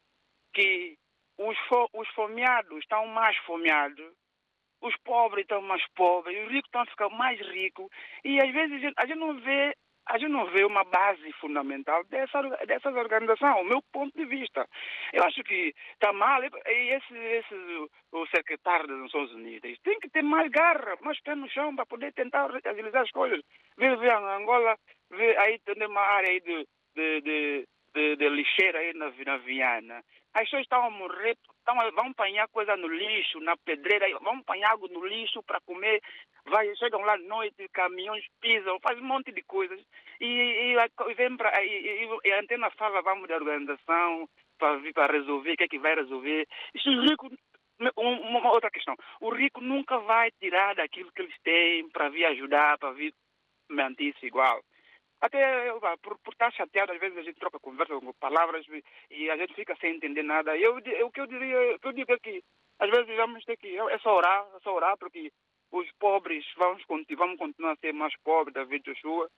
que 0.54 0.96
os, 1.36 1.58
fo 1.66 1.88
os 1.94 2.08
fomeados 2.10 2.78
estão 2.78 3.06
mais 3.08 3.36
fomeados, 3.38 4.06
os 4.80 4.94
pobres 4.98 5.42
estão 5.42 5.60
mais 5.62 5.82
pobres, 5.94 6.36
os 6.44 6.52
ricos 6.52 6.68
estão 6.68 6.86
ficar 6.86 7.08
mais 7.08 7.40
ricos, 7.40 7.88
e 8.24 8.40
às 8.40 8.52
vezes 8.52 8.76
a 8.76 8.78
gente, 8.78 8.94
a 8.96 9.06
gente 9.06 9.18
não 9.18 9.40
vê 9.40 9.74
a 10.04 10.18
gente 10.18 10.32
não 10.32 10.46
vê 10.46 10.64
uma 10.64 10.82
base 10.82 11.32
fundamental 11.34 12.02
dessa, 12.04 12.42
dessas 12.66 12.92
organizações, 12.92 13.54
o 13.60 13.64
meu 13.64 13.80
ponto 13.92 14.12
de 14.18 14.24
vista. 14.24 14.68
Eu 15.12 15.22
acho 15.22 15.44
que 15.44 15.72
está 15.92 16.12
mal, 16.12 16.42
e 16.42 16.48
esse, 16.68 17.14
esse, 17.14 17.54
o 18.10 18.26
secretário 18.34 18.88
das 18.88 18.98
Nações 18.98 19.30
Unidas 19.30 19.78
tem 19.84 20.00
que 20.00 20.10
ter 20.10 20.22
mais 20.22 20.50
garra, 20.50 20.96
mais 21.02 21.20
pé 21.20 21.36
no 21.36 21.48
chão 21.48 21.76
para 21.76 21.86
poder 21.86 22.12
tentar 22.14 22.50
agilizar 22.64 23.02
as 23.02 23.10
coisas. 23.12 23.40
Vê, 23.78 23.94
vê 23.94 24.10
Angola, 24.12 24.76
vê 25.08 25.36
aí 25.38 25.60
tem 25.60 25.86
uma 25.86 26.00
área 26.00 26.30
aí 26.30 26.40
de 26.40 26.66
lixeira 28.42 28.78
aí 28.78 28.92
na, 28.94 29.10
na 29.10 29.36
Viana. 29.38 30.02
As 30.34 30.44
pessoas 30.44 30.62
estão 30.62 30.84
a 30.84 30.90
morrer, 30.90 31.36
estão 31.58 31.80
a, 31.80 31.90
vão 31.90 32.08
apanhar 32.08 32.48
coisa 32.48 32.76
no 32.76 32.88
lixo, 32.88 33.40
na 33.40 33.56
pedreira, 33.56 34.06
vão 34.20 34.38
apanhar 34.38 34.72
água 34.72 34.88
no 34.88 35.04
lixo 35.06 35.42
para 35.42 35.60
comer. 35.60 36.00
Vai, 36.46 36.74
chegam 36.76 37.00
lá 37.00 37.14
à 37.14 37.18
noite, 37.18 37.68
caminhões 37.72 38.24
pisam, 38.40 38.78
faz 38.80 38.98
um 38.98 39.04
monte 39.04 39.30
de 39.32 39.42
coisas. 39.42 39.80
E, 40.20 40.26
e, 40.26 40.76
e 40.76 41.14
vem 41.14 41.36
pra, 41.36 41.64
e, 41.64 42.08
e, 42.24 42.32
a 42.32 42.40
antena 42.40 42.70
fala, 42.70 43.02
vamos 43.02 43.28
de 43.28 43.34
organização 43.34 44.28
para, 44.58 44.80
para 44.92 45.12
resolver, 45.12 45.52
o 45.52 45.56
que 45.56 45.64
é 45.64 45.68
que 45.68 45.78
vai 45.78 45.94
resolver. 45.94 46.46
Isso 46.74 46.90
uma, 47.96 48.38
uma 48.38 48.52
outra 48.52 48.70
questão. 48.70 48.96
O 49.20 49.30
rico 49.30 49.60
nunca 49.60 49.98
vai 49.98 50.30
tirar 50.40 50.74
daquilo 50.74 51.12
que 51.12 51.22
eles 51.22 51.34
têm 51.42 51.88
para 51.90 52.08
vir 52.08 52.24
ajudar, 52.26 52.78
para 52.78 52.92
vir 52.92 53.12
manter-se 53.68 54.26
igual. 54.26 54.62
Até 55.22 55.72
por, 56.02 56.18
por 56.18 56.32
estar 56.32 56.52
chateado, 56.52 56.92
às 56.92 56.98
vezes 56.98 57.16
a 57.16 57.22
gente 57.22 57.38
troca 57.38 57.60
conversa 57.60 57.94
com 57.94 58.12
palavras 58.14 58.66
e 59.08 59.30
a 59.30 59.36
gente 59.36 59.54
fica 59.54 59.76
sem 59.76 59.94
entender 59.94 60.24
nada. 60.24 60.58
Eu, 60.58 60.80
eu, 60.80 61.06
o 61.06 61.12
que 61.12 61.20
eu 61.20 61.28
diria, 61.28 61.76
o 61.76 61.78
que 61.78 61.86
eu 61.86 61.92
digo 61.92 62.12
é 62.12 62.18
que 62.18 62.42
às 62.80 62.90
vezes 62.90 63.16
vamos 63.16 63.44
ter 63.44 63.56
que, 63.56 63.78
é 63.78 63.98
só 64.00 64.16
orar, 64.16 64.44
é 64.56 64.60
só 64.64 64.74
orar, 64.74 64.98
porque 64.98 65.30
os 65.70 65.88
pobres 66.00 66.44
vamos, 66.56 66.82
vamos 67.16 67.38
continuar 67.38 67.74
a 67.74 67.76
ser 67.76 67.92
mais 67.92 68.12
pobres 68.24 68.52
da 68.52 68.64
vida 68.64 68.92
Joshua. 68.92 69.30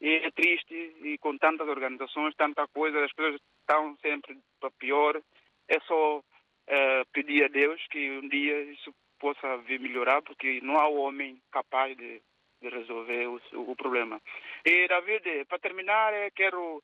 E 0.00 0.08
é 0.08 0.30
triste, 0.30 0.74
e 0.74 1.18
com 1.18 1.36
tantas 1.36 1.68
organizações, 1.68 2.34
tanta 2.34 2.66
coisa, 2.68 3.04
as 3.04 3.12
coisas 3.12 3.38
estão 3.60 3.94
sempre 3.98 4.38
para 4.58 4.70
pior. 4.78 5.20
É 5.68 5.78
só 5.80 6.22
é, 6.66 7.04
pedir 7.12 7.44
a 7.44 7.48
Deus 7.48 7.78
que 7.90 8.10
um 8.10 8.28
dia 8.28 8.62
isso 8.72 8.90
possa 9.18 9.58
vir 9.58 9.80
melhorar, 9.80 10.22
porque 10.22 10.60
não 10.62 10.78
há 10.78 10.88
homem 10.88 11.38
capaz 11.50 11.94
de 11.94 12.22
de 12.68 12.76
resolver 12.76 13.26
o, 13.28 13.40
o, 13.52 13.76
problema. 13.76 14.20
E, 14.64 14.88
David, 14.88 15.44
para 15.46 15.58
terminar, 15.58 16.12
quero, 16.32 16.82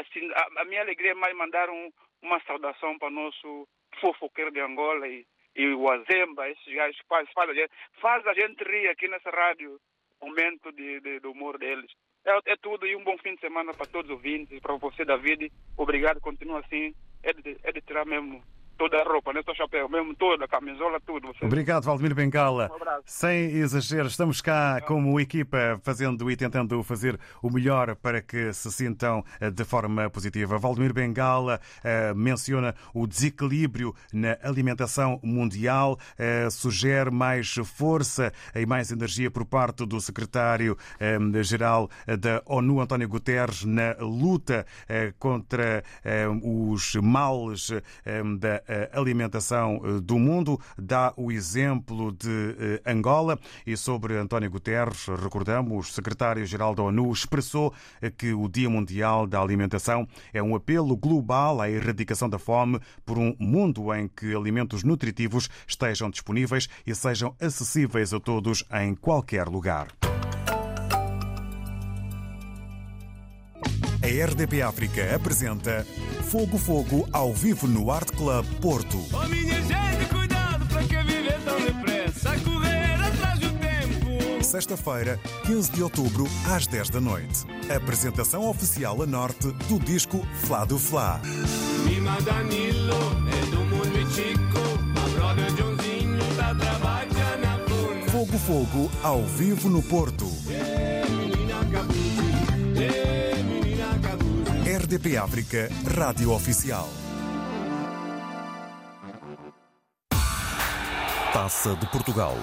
assim, 0.00 0.30
a, 0.32 0.62
a, 0.62 0.64
minha 0.64 0.80
alegria 0.80 1.12
é 1.12 1.14
mais 1.14 1.36
mandar 1.36 1.70
um, 1.70 1.90
uma 2.22 2.40
saudação 2.40 2.98
para 2.98 3.08
o 3.08 3.12
nosso 3.12 3.68
fofoqueiro 4.00 4.50
de 4.50 4.60
Angola 4.60 5.06
e, 5.08 5.26
e 5.54 5.68
o 5.68 5.90
Azemba, 5.90 6.48
esses 6.48 6.74
gajos 6.74 7.00
faz, 7.08 7.30
faz, 7.32 7.50
a 7.50 7.54
gente, 7.54 7.70
faz 8.00 8.26
a 8.26 8.34
gente 8.34 8.62
rir 8.64 8.88
aqui 8.88 9.08
nessa 9.08 9.30
rádio, 9.30 9.80
momento 10.20 10.72
de, 10.72 11.00
de, 11.00 11.20
do 11.20 11.32
humor 11.32 11.58
deles. 11.58 11.90
É, 12.24 12.52
é, 12.52 12.56
tudo 12.56 12.86
e 12.86 12.94
um 12.94 13.02
bom 13.02 13.16
fim 13.18 13.34
de 13.34 13.40
semana 13.40 13.72
para 13.72 13.86
todos 13.86 14.10
os 14.10 14.16
ouvintes, 14.16 14.60
para 14.60 14.76
você, 14.76 15.04
David. 15.04 15.50
Obrigado, 15.76 16.20
continua 16.20 16.60
assim. 16.60 16.94
É 17.22 17.32
de, 17.32 17.56
é 17.62 17.72
de 17.72 17.80
tirar 17.80 18.04
mesmo 18.04 18.42
toda 18.80 18.96
a 18.96 19.04
roupa, 19.04 19.30
nem 19.34 19.42
só 19.42 19.52
chapéu, 19.52 19.90
mesmo 19.90 20.14
toda, 20.14 20.46
a 20.46 20.48
camisola, 20.48 20.98
tudo. 21.04 21.32
Obrigado, 21.42 21.84
Valdemir 21.84 22.14
Bengala. 22.14 22.70
Um 22.72 23.02
Sem 23.04 23.50
exagero, 23.56 24.08
estamos 24.08 24.40
cá 24.40 24.80
como 24.86 25.20
equipa 25.20 25.78
fazendo 25.82 26.30
e 26.30 26.34
tentando 26.34 26.82
fazer 26.82 27.20
o 27.42 27.50
melhor 27.50 27.94
para 27.96 28.22
que 28.22 28.54
se 28.54 28.72
sintam 28.72 29.22
eh, 29.38 29.50
de 29.50 29.64
forma 29.64 30.08
positiva. 30.08 30.56
Valdemir 30.56 30.94
Bengala 30.94 31.60
uh, 31.60 32.14
menciona 32.14 32.74
o 32.94 33.06
desequilíbrio 33.06 33.94
na 34.14 34.38
alimentação 34.42 35.20
mundial, 35.22 35.98
uh, 36.14 36.50
sugere 36.50 37.10
mais 37.10 37.54
força 37.62 38.32
e 38.54 38.64
mais 38.64 38.90
energia 38.90 39.30
por 39.30 39.44
parte 39.44 39.84
do 39.84 40.00
secretário-geral 40.00 41.90
da 42.18 42.42
ONU, 42.46 42.80
António 42.80 43.08
Guterres, 43.08 43.62
na 43.62 43.94
luta 44.00 44.64
contra 45.18 45.82
os 46.42 46.94
males 46.94 47.70
da 48.38 48.69
alimentação 48.92 49.80
eh, 49.84 50.00
do 50.00 50.18
mundo. 50.18 50.58
Dá 50.78 51.12
o 51.16 51.30
exemplo 51.32 52.12
de 52.12 52.56
eh, 52.58 52.82
Angola 52.90 53.38
e 53.66 53.76
sobre 53.76 54.16
António 54.16 54.50
Guterres, 54.50 55.06
recordamos, 55.06 55.88
o 55.88 55.92
secretário-geral 55.92 56.74
da 56.74 56.82
ONU 56.82 57.12
expressou 57.12 57.72
eh, 58.00 58.10
que 58.10 58.32
o 58.32 58.48
Dia 58.48 58.68
Mundial 58.68 59.26
da 59.26 59.40
Alimentação 59.40 60.06
é 60.32 60.42
um 60.42 60.54
apelo 60.54 60.96
global 60.96 61.60
à 61.60 61.70
erradicação 61.70 62.28
da 62.28 62.38
fome 62.38 62.80
por 63.04 63.18
um 63.18 63.34
mundo 63.38 63.92
em 63.94 64.08
que 64.08 64.34
alimentos 64.34 64.84
nutritivos 64.84 65.48
estejam 65.66 66.10
disponíveis 66.10 66.68
e 66.86 66.94
sejam 66.94 67.34
acessíveis 67.40 68.12
a 68.12 68.20
todos 68.20 68.64
em 68.72 68.94
qualquer 68.94 69.48
lugar. 69.48 69.88
A 74.02 74.06
RDP 74.06 74.62
África 74.62 75.14
apresenta 75.14 75.86
Fogo 76.30 76.56
Fogo 76.56 77.06
ao 77.12 77.34
vivo 77.34 77.66
no 77.68 77.90
Art 77.90 78.10
Club 78.12 78.46
Porto. 78.58 78.98
Oh 79.12 79.28
minha 79.28 79.60
gente, 79.60 80.08
cuidado 80.10 80.66
para 80.68 80.82
que 80.84 80.96
viver 81.02 81.38
tão 81.44 81.60
depressa, 81.60 82.30
a 82.30 82.40
correr 82.40 82.94
atrás 82.94 83.38
do 83.38 83.50
tempo. 83.58 84.42
Sexta-feira, 84.42 85.20
15 85.44 85.72
de 85.72 85.82
outubro, 85.82 86.26
às 86.50 86.66
10 86.66 86.88
da 86.88 87.00
noite. 87.00 87.44
Apresentação 87.74 88.48
oficial 88.48 89.02
a 89.02 89.06
norte 89.06 89.48
do 89.68 89.78
disco 89.78 90.26
Flá 90.46 90.64
do 90.64 90.78
Flá. 90.78 91.20
Mima 91.84 92.18
Danilo 92.22 92.94
é 93.28 93.50
do 93.50 93.58
mundo 93.66 93.98
e 93.98 94.14
Chico, 94.14 94.58
a 94.96 95.08
brother 95.10 95.56
Joãozinho 95.56 96.18
tá 96.36 96.54
trabalhando 96.54 98.00
na. 98.04 98.10
Fogo 98.10 98.38
Fogo 98.38 98.90
ao 99.02 99.22
vivo 99.26 99.68
no 99.68 99.82
Porto. 99.82 100.26
RDP 104.90 105.16
África, 105.18 105.68
Rádio 105.96 106.32
Oficial. 106.32 106.88
Taça 111.32 111.76
de 111.76 111.86
Portugal. 111.86 112.36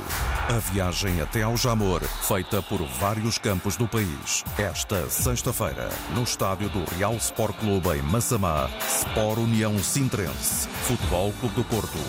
A 0.47 0.57
viagem 0.71 1.19
até 1.19 1.43
ao 1.43 1.57
Jamor, 1.57 2.01
feita 2.01 2.61
por 2.61 2.81
vários 3.01 3.37
campos 3.37 3.75
do 3.75 3.85
país. 3.85 4.45
Esta 4.57 5.09
sexta-feira, 5.09 5.89
no 6.15 6.23
estádio 6.23 6.69
do 6.69 6.85
Real 6.95 7.15
Sport 7.15 7.57
Clube 7.57 7.89
em 7.89 8.01
Massamá, 8.01 8.69
Sport 8.79 9.39
União 9.39 9.77
Sintrense, 9.79 10.69
Futebol 10.83 11.33
Clube 11.41 11.55
do 11.55 11.65
Porto. 11.65 11.99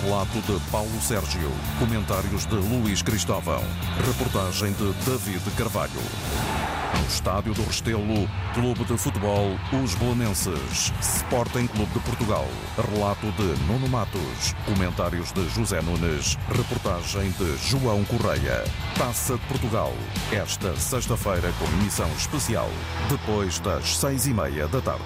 Relato 0.00 0.40
de 0.42 0.70
Paulo 0.70 1.00
Sérgio. 1.00 1.50
Comentários 1.80 2.46
de 2.46 2.54
Luís 2.54 3.02
Cristóvão. 3.02 3.64
Reportagem 4.06 4.72
de 4.74 4.92
David 5.04 5.42
Carvalho. 5.56 6.67
No 6.98 7.06
Estádio 7.06 7.54
do 7.54 7.62
Restelo, 7.62 8.28
Clube 8.54 8.84
de 8.84 8.98
Futebol 8.98 9.56
Os 9.82 9.94
Belenenses, 9.94 10.92
Sporting 11.00 11.66
Clube 11.68 11.92
de 11.92 12.00
Portugal. 12.00 12.46
Relato 12.76 13.30
de 13.32 13.66
Nuno 13.66 13.88
Matos. 13.88 14.54
Comentários 14.66 15.32
de 15.32 15.48
José 15.50 15.80
Nunes. 15.80 16.36
Reportagem 16.48 17.30
de 17.32 17.56
João 17.68 18.04
Correia. 18.04 18.64
Taça 18.96 19.34
de 19.34 19.46
Portugal. 19.46 19.92
Esta 20.32 20.74
sexta-feira 20.76 21.52
com 21.58 21.64
emissão 21.80 22.08
especial. 22.16 22.68
Depois 23.08 23.60
das 23.60 23.96
seis 23.96 24.26
e 24.26 24.34
meia 24.34 24.66
da 24.66 24.80
tarde. 24.80 25.02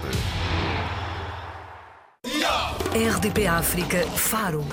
RDP 2.95 3.47
África 3.47 4.07
Faro 4.09 4.65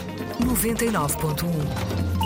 99.1 0.42 2.19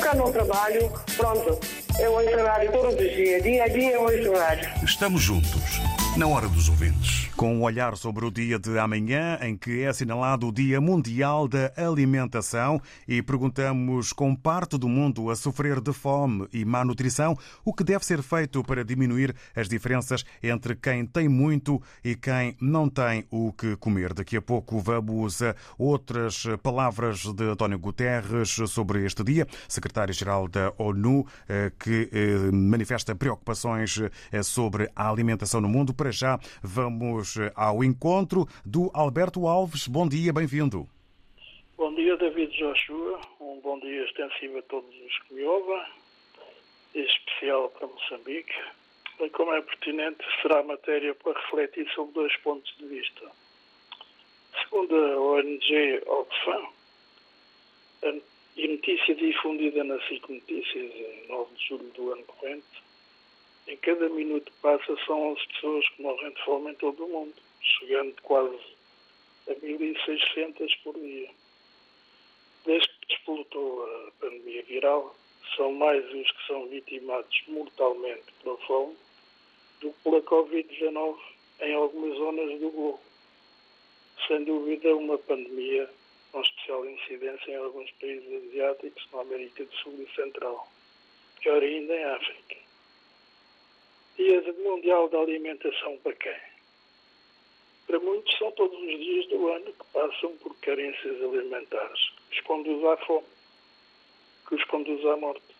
Cá 0.00 0.14
no 0.14 0.30
trabalho, 0.30 0.92
pronto. 1.16 1.58
Eu 1.98 2.12
ouço 2.12 2.44
rádio 2.44 2.70
todos 2.70 2.94
os 2.94 3.16
dias, 3.16 3.42
dia 3.42 3.64
a 3.64 3.68
dia 3.68 3.92
eu 3.92 4.02
ouço 4.02 4.32
rádio. 4.32 4.70
Estamos 4.84 5.22
juntos, 5.22 5.80
na 6.16 6.26
hora 6.26 6.46
dos 6.48 6.68
ouvintes. 6.68 7.25
Com 7.36 7.54
um 7.54 7.64
olhar 7.64 7.94
sobre 7.98 8.24
o 8.24 8.30
dia 8.30 8.58
de 8.58 8.78
amanhã, 8.78 9.38
em 9.42 9.58
que 9.58 9.82
é 9.82 9.88
assinalado 9.88 10.48
o 10.48 10.52
Dia 10.52 10.80
Mundial 10.80 11.46
da 11.46 11.70
Alimentação, 11.76 12.80
e 13.06 13.20
perguntamos, 13.20 14.10
com 14.10 14.34
parte 14.34 14.78
do 14.78 14.88
mundo 14.88 15.28
a 15.28 15.36
sofrer 15.36 15.78
de 15.78 15.92
fome 15.92 16.48
e 16.50 16.64
má 16.64 16.82
nutrição, 16.82 17.36
o 17.62 17.74
que 17.74 17.84
deve 17.84 18.06
ser 18.06 18.22
feito 18.22 18.64
para 18.64 18.82
diminuir 18.82 19.36
as 19.54 19.68
diferenças 19.68 20.24
entre 20.42 20.74
quem 20.74 21.04
tem 21.04 21.28
muito 21.28 21.82
e 22.02 22.16
quem 22.16 22.56
não 22.58 22.88
tem 22.88 23.26
o 23.30 23.52
que 23.52 23.76
comer. 23.76 24.14
Daqui 24.14 24.38
a 24.38 24.42
pouco 24.42 24.80
vamos 24.80 25.42
a 25.42 25.54
outras 25.76 26.46
palavras 26.62 27.18
de 27.34 27.44
António 27.44 27.78
Guterres 27.78 28.48
sobre 28.66 29.04
este 29.04 29.22
dia, 29.22 29.46
secretário-geral 29.68 30.48
da 30.48 30.72
ONU, 30.78 31.26
eh, 31.46 31.70
que 31.78 32.08
eh, 32.10 32.50
manifesta 32.50 33.14
preocupações 33.14 34.00
eh, 34.32 34.42
sobre 34.42 34.90
a 34.96 35.10
alimentação 35.10 35.60
no 35.60 35.68
mundo. 35.68 35.92
Para 35.92 36.10
já, 36.10 36.40
vamos 36.62 37.25
Vamos 37.26 37.52
ao 37.56 37.82
encontro 37.82 38.46
do 38.64 38.90
Alberto 38.94 39.48
Alves. 39.48 39.88
Bom 39.88 40.08
dia, 40.08 40.32
bem-vindo. 40.32 40.86
Bom 41.76 41.92
dia, 41.94 42.16
David 42.16 42.56
Joshua. 42.56 43.20
Um 43.40 43.58
bom 43.60 43.80
dia 43.80 44.04
extensivo 44.04 44.58
a 44.58 44.62
todos 44.62 44.94
os 44.94 45.18
que 45.22 45.34
me 45.34 45.42
ouvem, 45.42 45.82
em 46.94 47.02
especial 47.02 47.68
para 47.70 47.88
Moçambique. 47.88 48.54
Como 49.32 49.52
é 49.52 49.60
pertinente, 49.60 50.24
será 50.40 50.62
matéria 50.62 51.14
para 51.16 51.38
refletir 51.40 51.90
sobre 51.94 52.14
dois 52.14 52.36
pontos 52.42 52.72
de 52.78 52.86
vista. 52.86 53.22
Segundo 54.62 54.94
a 54.94 55.20
ONG 55.20 56.02
Oxfam, 56.06 56.68
e 58.56 58.68
notícia 58.68 59.14
difundida 59.16 59.82
na 59.82 59.98
SIC 60.06 60.28
Notícias 60.28 60.92
em 60.94 61.26
9 61.28 61.54
de 61.56 61.68
julho 61.68 61.90
do 61.94 62.12
ano 62.12 62.22
corrente, 62.24 62.85
em 63.66 63.76
cada 63.78 64.08
minuto 64.08 64.50
que 64.50 64.58
passa 64.60 64.96
são 65.06 65.32
11 65.32 65.46
pessoas 65.48 65.88
que 65.90 66.02
morrem 66.02 66.30
de 66.30 66.44
fome 66.44 66.70
em 66.70 66.74
todo 66.74 67.04
o 67.04 67.08
mundo, 67.08 67.34
chegando 67.60 68.14
quase 68.22 68.76
a 69.48 69.54
1.600 69.54 70.82
por 70.82 70.94
dia. 70.94 71.30
Desde 72.64 72.88
que 72.88 73.06
despolutou 73.08 73.84
a 73.84 74.10
pandemia 74.20 74.62
viral, 74.64 75.14
são 75.56 75.72
mais 75.72 76.04
os 76.12 76.30
que 76.30 76.46
são 76.46 76.66
vitimados 76.66 77.42
mortalmente 77.48 78.24
pela 78.42 78.56
fome 78.58 78.96
do 79.80 79.90
que 79.92 80.02
pela 80.02 80.22
Covid-19 80.22 81.16
em 81.60 81.74
algumas 81.74 82.16
zonas 82.18 82.60
do 82.60 82.70
globo. 82.70 83.00
Sem 84.26 84.44
dúvida, 84.44 84.94
uma 84.96 85.18
pandemia 85.18 85.88
com 86.32 86.40
especial 86.40 86.84
incidência 86.86 87.50
em 87.50 87.56
alguns 87.56 87.90
países 87.92 88.48
asiáticos, 88.48 89.08
na 89.12 89.20
América 89.20 89.64
do 89.64 89.74
Sul 89.76 89.94
e 90.02 90.14
Central. 90.14 90.68
Pior 91.40 91.62
ainda 91.62 91.94
em 91.94 92.04
África. 92.04 92.65
Dia 94.16 94.40
Mundial 94.64 95.10
da 95.10 95.18
Alimentação 95.18 95.98
para 95.98 96.14
quem? 96.14 96.40
Para 97.86 98.00
muitos 98.00 98.34
são 98.38 98.50
todos 98.52 98.78
os 98.80 98.98
dias 98.98 99.26
do 99.28 99.48
ano 99.48 99.66
que 99.66 99.84
passam 99.92 100.34
por 100.38 100.56
carências 100.60 101.22
alimentares, 101.22 102.12
que 102.30 102.38
os 102.38 102.46
conduz 102.46 102.82
à 102.82 102.96
fome, 102.96 103.26
que 104.48 104.54
os 104.54 104.64
conduz 104.64 105.04
à 105.04 105.18
morte. 105.18 105.54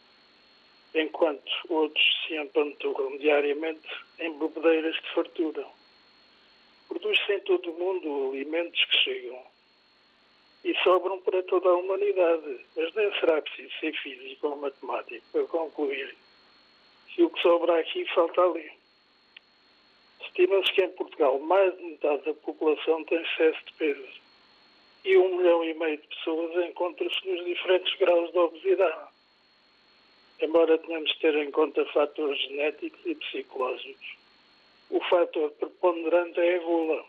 Enquanto 0.94 1.52
outros 1.68 2.02
se 2.26 2.34
empanturram 2.34 3.18
diariamente 3.18 3.88
em 4.20 4.32
bebedeiras 4.38 4.94
de 4.94 5.14
fartura. 5.14 5.66
Produz-se 6.88 7.32
em 7.34 7.40
todo 7.40 7.70
o 7.70 7.78
mundo 7.78 8.30
alimentos 8.32 8.82
que 8.86 8.96
chegam 8.96 9.42
e 10.64 10.74
sobram 10.82 11.20
para 11.20 11.42
toda 11.42 11.68
a 11.68 11.76
humanidade. 11.76 12.58
Mas 12.74 12.94
nem 12.94 13.12
será 13.20 13.42
preciso 13.42 13.70
ser 13.80 13.92
físico 13.98 14.48
ou 14.48 14.56
matemático 14.56 15.26
para 15.30 15.44
concluir 15.44 16.16
que 17.16 17.22
o 17.22 17.30
que 17.30 17.40
sobra 17.40 17.80
aqui 17.80 18.04
falta 18.14 18.42
ali. 18.42 18.70
Estima-se 20.20 20.70
que 20.74 20.84
em 20.84 20.90
Portugal 20.90 21.38
mais 21.40 21.74
de 21.78 21.82
metade 21.82 22.22
da 22.26 22.34
população 22.34 23.02
tem 23.04 23.22
excesso 23.22 23.58
de 23.64 23.72
peso 23.72 24.20
e 25.02 25.16
um 25.16 25.38
milhão 25.38 25.64
e 25.64 25.72
meio 25.72 25.96
de 25.96 26.06
pessoas 26.08 26.68
encontram-se 26.68 27.26
nos 27.26 27.42
diferentes 27.46 27.98
graus 27.98 28.30
de 28.32 28.38
obesidade. 28.38 29.08
Embora 30.42 30.76
tenhamos 30.76 31.10
de 31.12 31.18
ter 31.20 31.34
em 31.36 31.50
conta 31.50 31.86
fatores 31.86 32.38
genéticos 32.42 33.00
e 33.06 33.14
psicológicos, 33.14 34.16
o 34.90 35.00
fator 35.00 35.50
preponderante 35.52 36.38
é 36.38 36.56
a 36.56 36.58
gula 36.58 37.04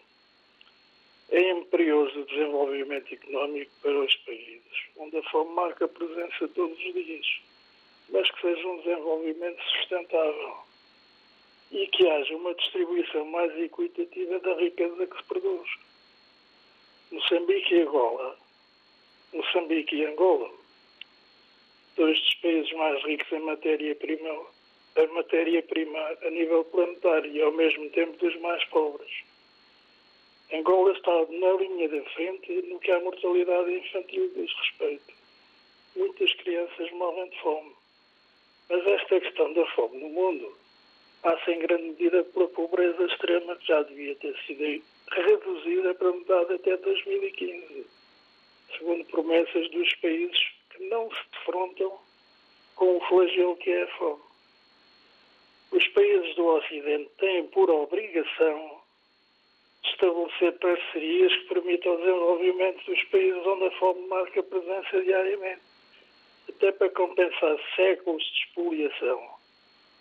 é 1.30 1.52
imperioso 1.52 2.22
o 2.22 2.26
desenvolvimento 2.26 3.14
económico 3.14 3.72
para 3.82 4.00
os 4.00 4.16
países, 4.18 4.88
onde 4.96 5.18
a 5.18 5.24
fome 5.24 5.54
marca 5.54 5.86
presença 5.86 6.48
todos 6.56 6.78
os 6.78 6.94
dias, 6.94 7.42
mas 8.10 8.30
que 8.32 8.42
seja 8.42 8.68
um 8.68 8.78
desenvolvimento 8.78 9.62
sustentável 9.64 10.58
e 11.72 11.88
que 11.88 12.08
haja 12.08 12.36
uma 12.36 12.54
distribuição 12.56 13.26
mais 13.26 13.56
equitativa 13.60 14.40
da 14.40 14.54
riqueza 14.56 15.08
que 15.08 15.18
se 15.18 15.24
produz. 15.24 15.70
Moçambique 17.12 17.76
e 17.76 17.82
Angola, 17.82 18.38
Moçambique 19.34 19.96
e 19.96 20.06
Angola, 20.06 20.52
dois 21.96 22.20
dos 22.20 22.34
países 22.36 22.72
mais 22.74 23.04
ricos 23.04 23.32
em 23.32 23.40
matéria-prima, 23.40 24.46
a 24.96 25.08
matéria-prima 25.08 26.18
a 26.22 26.30
nível 26.30 26.64
planetário 26.66 27.32
e 27.32 27.42
ao 27.42 27.52
mesmo 27.52 27.90
tempo 27.92 28.18
dos 28.18 28.36
mais 28.42 28.64
pobres 28.66 29.28
Angola 30.54 30.94
está 30.94 31.12
na 31.12 31.52
linha 31.54 31.90
da 31.90 32.02
frente 32.12 32.54
no 32.70 32.80
que 32.80 32.90
à 32.90 33.00
mortalidade 33.02 33.70
infantil 33.70 34.32
diz 34.34 34.50
respeito. 34.54 35.14
Muitas 35.94 36.34
crianças 36.36 36.90
morrem 36.94 37.30
de 37.30 37.42
fome. 37.42 37.76
Mas 38.70 38.86
esta 38.86 39.20
questão 39.20 39.54
da 39.54 39.66
fome 39.68 39.98
no 40.00 40.10
mundo 40.10 40.58
passa 41.22 41.52
em 41.52 41.60
grande 41.60 41.84
medida 41.84 42.24
pela 42.26 42.48
pobreza 42.50 43.04
extrema 43.06 43.56
que 43.56 43.68
já 43.68 43.82
devia 43.84 44.16
ter 44.16 44.38
sido 44.46 44.84
reduzida 45.12 45.96
para 45.96 46.12
metade 46.12 46.54
até 46.54 46.78
2015, 46.78 47.86
segundo 48.78 49.06
promessas 49.06 49.70
dos 49.72 49.94
países 49.96 50.40
que 50.70 50.84
não 50.86 51.10
se 51.10 51.22
defrontam 51.32 51.98
com 52.76 52.98
o 52.98 53.02
flagelo 53.08 53.56
que 53.58 53.72
é 53.72 53.84
a 53.84 53.88
fome. 53.98 54.22
Os 55.72 55.88
países 55.90 56.36
do 56.36 56.46
Ocidente 56.46 57.10
têm 57.18 57.48
por 57.48 57.70
obrigação 57.70 58.82
estabelecer 59.84 60.54
parcerias 60.60 61.34
que 61.34 61.54
permitam 61.54 61.94
o 61.94 61.98
desenvolvimento 61.98 62.86
dos 62.86 63.04
países 63.06 63.46
onde 63.46 63.66
a 63.66 63.72
fome 63.72 64.08
marca 64.08 64.44
presença 64.44 65.02
diariamente, 65.02 65.62
até 66.58 66.72
para 66.72 66.90
compensar 66.90 67.56
séculos 67.76 68.24
de 68.24 68.40
expoliação 68.40 69.38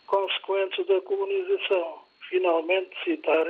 consequentes 0.06 0.86
da 0.86 1.00
colonização. 1.02 2.02
Finalmente, 2.30 2.90
citar 3.04 3.46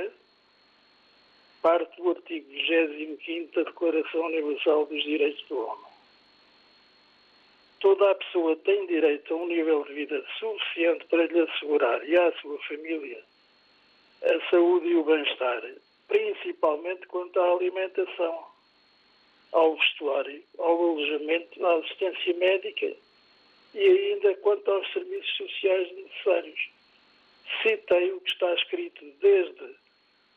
parte 1.61 2.01
do 2.01 2.09
artigo 2.09 2.47
25 2.49 3.55
da 3.55 3.63
Declaração 3.63 4.25
Universal 4.25 4.85
dos 4.87 5.03
Direitos 5.03 5.43
do 5.47 5.57
Homem. 5.57 5.87
Toda 7.79 8.11
a 8.11 8.15
pessoa 8.15 8.55
tem 8.57 8.85
direito 8.87 9.33
a 9.33 9.37
um 9.37 9.47
nível 9.47 9.83
de 9.85 9.93
vida 9.93 10.23
suficiente 10.39 11.05
para 11.05 11.25
lhe 11.27 11.39
assegurar 11.39 12.07
e 12.07 12.17
à 12.17 12.31
sua 12.41 12.59
família 12.63 13.23
a 14.23 14.49
saúde 14.49 14.87
e 14.87 14.95
o 14.95 15.03
bem-estar, 15.03 15.63
principalmente 16.07 17.05
quanto 17.07 17.39
à 17.39 17.51
alimentação, 17.51 18.47
ao 19.57 19.75
vestuário, 19.75 20.43
ao 20.59 20.71
alojamento, 20.71 21.65
à 21.65 21.77
assistência 21.77 22.33
médica 22.35 22.95
e 23.73 23.81
ainda 23.81 24.35
quanto 24.35 24.69
aos 24.69 24.93
serviços 24.93 25.35
sociais 25.35 25.91
necessários. 25.95 26.69
Citei 27.63 28.11
o 28.11 28.21
que 28.21 28.31
está 28.31 28.53
escrito 28.53 29.03
desde 29.19 29.75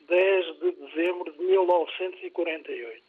10 0.08 0.58
de 0.60 0.72
dezembro 0.72 1.32
de 1.32 1.38
1948, 1.38 3.02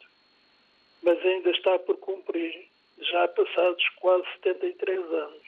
mas 1.02 1.18
ainda 1.24 1.50
está 1.50 1.78
por 1.78 1.96
cumprir, 1.96 2.66
já 2.98 3.26
passados 3.28 3.88
quase 3.96 4.24
73 4.42 4.98
anos. 4.98 5.42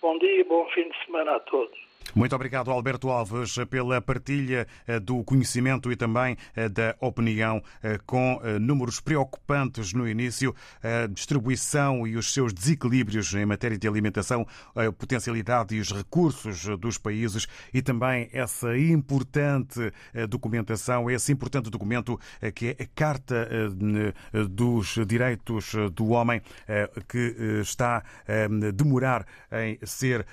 Bom 0.00 0.18
dia 0.18 0.40
e 0.40 0.44
bom 0.44 0.68
fim 0.70 0.88
de 0.88 1.04
semana 1.04 1.34
a 1.34 1.40
todos. 1.40 1.85
Muito 2.14 2.34
obrigado, 2.34 2.70
Alberto 2.70 3.10
Alves, 3.10 3.56
pela 3.68 4.00
partilha 4.00 4.66
eh, 4.86 4.98
do 5.00 5.22
conhecimento 5.24 5.90
e 5.90 5.96
também 5.96 6.36
eh, 6.54 6.68
da 6.68 6.94
opinião 7.00 7.62
eh, 7.82 7.98
com 8.06 8.40
números 8.60 9.00
preocupantes 9.00 9.92
no 9.92 10.08
início, 10.08 10.54
a 10.82 11.06
distribuição 11.06 12.06
e 12.06 12.16
os 12.16 12.32
seus 12.32 12.52
desequilíbrios 12.52 13.34
em 13.34 13.44
matéria 13.44 13.76
de 13.76 13.86
alimentação, 13.86 14.46
a 14.74 14.90
potencialidade 14.92 15.74
e 15.74 15.80
os 15.80 15.92
recursos 15.92 16.66
dos 16.78 16.98
países 16.98 17.46
e 17.72 17.82
também 17.82 18.28
essa 18.32 18.76
importante 18.78 19.92
documentação, 20.28 21.10
esse 21.10 21.32
importante 21.32 21.70
documento 21.70 22.18
que 22.54 22.68
é 22.78 22.82
a 22.82 22.86
Carta 22.94 23.48
dos 24.48 24.98
Direitos 25.06 25.72
do 25.92 26.08
Homem, 26.08 26.40
que 27.08 27.60
está 27.60 28.02
a 28.26 28.72
demorar 28.72 29.26
em 29.52 29.78
ser 29.84 30.26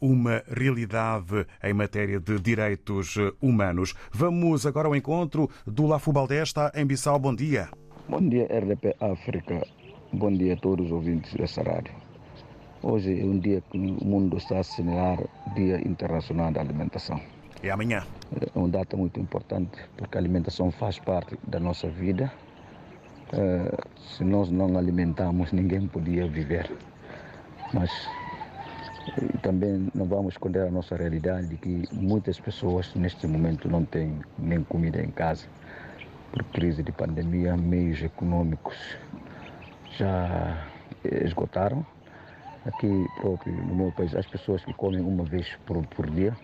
uma 0.00 0.42
realidade 0.48 1.19
em 1.62 1.72
matéria 1.72 2.20
de 2.20 2.38
direitos 2.38 3.16
humanos. 3.40 3.94
Vamos 4.12 4.66
agora 4.66 4.88
ao 4.88 4.96
encontro 4.96 5.48
do 5.66 5.86
Lafu 5.86 6.12
Baldesta 6.12 6.72
em 6.74 6.86
Bissau. 6.86 7.18
Bom 7.18 7.34
dia. 7.34 7.68
Bom 8.08 8.28
dia, 8.28 8.46
RDP 8.46 8.96
África. 9.00 9.66
Bom 10.12 10.32
dia 10.32 10.54
a 10.54 10.56
todos 10.56 10.86
os 10.86 10.92
ouvintes 10.92 11.32
dessa 11.34 11.62
rádio. 11.62 11.94
Hoje 12.82 13.20
é 13.20 13.24
um 13.24 13.38
dia 13.38 13.62
que 13.70 13.76
o 13.76 14.04
mundo 14.04 14.38
está 14.38 14.56
a 14.56 14.60
assinalar 14.60 15.18
Dia 15.54 15.76
Internacional 15.86 16.50
da 16.50 16.60
Alimentação. 16.60 17.20
É 17.62 17.70
amanhã. 17.70 18.02
É 18.40 18.58
uma 18.58 18.68
data 18.68 18.96
muito 18.96 19.20
importante 19.20 19.78
porque 19.96 20.16
a 20.16 20.20
alimentação 20.20 20.70
faz 20.70 20.98
parte 20.98 21.38
da 21.46 21.60
nossa 21.60 21.88
vida. 21.88 22.32
Eh, 23.32 23.76
se 23.98 24.24
nós 24.24 24.50
não 24.50 24.78
alimentamos, 24.78 25.52
ninguém 25.52 25.86
podia 25.86 26.26
viver. 26.26 26.70
Mas 27.74 27.90
e 29.18 29.38
também 29.38 29.88
não 29.94 30.06
vamos 30.06 30.34
esconder 30.34 30.66
a 30.66 30.70
nossa 30.70 30.96
realidade 30.96 31.48
de 31.48 31.56
que 31.56 31.88
muitas 31.92 32.38
pessoas 32.38 32.94
neste 32.94 33.26
momento 33.26 33.68
não 33.68 33.84
têm 33.84 34.20
nem 34.38 34.62
comida 34.64 35.02
em 35.02 35.10
casa 35.10 35.46
por 36.32 36.44
crise 36.44 36.82
de 36.82 36.92
pandemia, 36.92 37.56
meios 37.56 38.02
econômicos 38.02 38.76
já 39.96 40.66
esgotaram. 41.04 41.84
Aqui 42.64 43.06
próprio 43.20 43.54
no 43.54 43.74
meu 43.74 43.92
país, 43.92 44.14
as 44.14 44.26
pessoas 44.26 44.64
que 44.64 44.72
comem 44.74 45.00
uma 45.00 45.24
vez 45.24 45.56
por, 45.66 45.84
por 45.86 46.08
dia, 46.10 46.36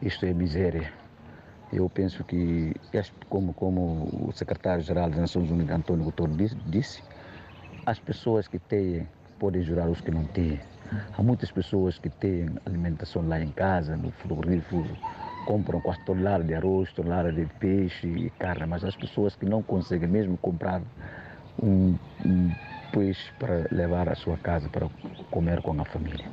isto 0.00 0.24
é 0.24 0.32
miséria. 0.32 0.90
Eu 1.72 1.88
penso 1.90 2.24
que, 2.24 2.74
como, 3.28 3.52
como 3.52 4.08
o 4.28 4.32
secretário-geral 4.32 5.10
das 5.10 5.18
Nações 5.18 5.50
Unidas, 5.50 5.76
Antônio 5.76 6.04
Guterres, 6.04 6.56
disse, 6.66 7.02
as 7.84 7.98
pessoas 7.98 8.48
que 8.48 8.58
têm 8.58 9.06
podem 9.38 9.62
jurar 9.62 9.88
os 9.88 10.00
que 10.00 10.10
não 10.10 10.24
têm. 10.24 10.60
Há 11.16 11.22
muitas 11.22 11.50
pessoas 11.50 11.98
que 11.98 12.10
têm 12.10 12.48
alimentação 12.66 13.26
lá 13.26 13.40
em 13.40 13.50
casa, 13.52 13.96
no 13.96 14.10
frigorífico, 14.10 14.84
compram 15.44 15.80
quase 15.80 16.00
tonelada 16.00 16.44
de 16.44 16.54
arroz, 16.54 16.92
tonelada 16.92 17.32
de 17.32 17.46
peixe 17.58 18.06
e 18.06 18.30
carne, 18.38 18.66
mas 18.66 18.84
as 18.84 18.96
pessoas 18.96 19.36
que 19.36 19.46
não 19.46 19.62
conseguem 19.62 20.08
mesmo 20.08 20.36
comprar 20.38 20.82
um, 21.62 21.94
um 22.24 22.50
peixe 22.92 23.32
para 23.38 23.66
levar 23.70 24.08
à 24.08 24.14
sua 24.14 24.36
casa 24.38 24.68
para 24.68 24.88
comer 25.30 25.60
com 25.62 25.80
a 25.80 25.84
família. 25.84 26.26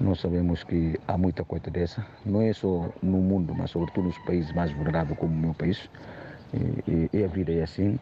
Nós 0.00 0.20
sabemos 0.20 0.64
que 0.64 0.98
há 1.06 1.16
muita 1.16 1.44
coisa 1.44 1.70
dessa, 1.70 2.04
não 2.24 2.42
é 2.42 2.52
só 2.52 2.90
no 3.00 3.18
mundo, 3.18 3.54
mas 3.56 3.70
sobretudo 3.70 4.06
nos 4.06 4.18
países 4.18 4.52
mais 4.52 4.72
vulneráveis 4.72 5.18
como 5.18 5.32
o 5.32 5.38
meu 5.38 5.54
país. 5.54 5.88
E, 6.52 6.90
e, 6.90 7.18
e 7.20 7.24
a 7.24 7.28
vida 7.28 7.52
é 7.52 7.62
assim. 7.62 7.98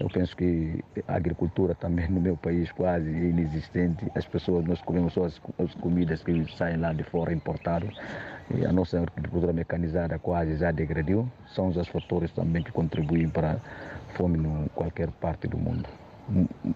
Eu 0.00 0.08
penso 0.08 0.34
que 0.34 0.82
a 1.06 1.14
agricultura 1.14 1.74
também 1.74 2.08
no 2.08 2.22
meu 2.22 2.34
país 2.34 2.72
quase 2.72 3.06
é 3.06 3.28
inexistente. 3.28 4.10
As 4.14 4.26
pessoas, 4.26 4.64
nós 4.64 4.80
comemos 4.80 5.12
só 5.12 5.24
as, 5.24 5.38
as 5.58 5.74
comidas 5.74 6.22
que 6.22 6.46
saem 6.56 6.78
lá 6.78 6.94
de 6.94 7.02
fora 7.04 7.34
importadas. 7.34 7.94
E 8.56 8.64
a 8.64 8.72
nossa 8.72 8.98
agricultura 8.98 9.52
mecanizada 9.52 10.18
quase 10.18 10.56
já 10.56 10.70
degradou. 10.72 11.28
São 11.54 11.68
os 11.68 11.88
fatores 11.88 12.32
também 12.32 12.62
que 12.62 12.72
contribuem 12.72 13.28
para 13.28 13.52
a 13.52 14.16
fome 14.16 14.38
em 14.38 14.68
qualquer 14.74 15.10
parte 15.10 15.46
do 15.46 15.58
mundo. 15.58 15.86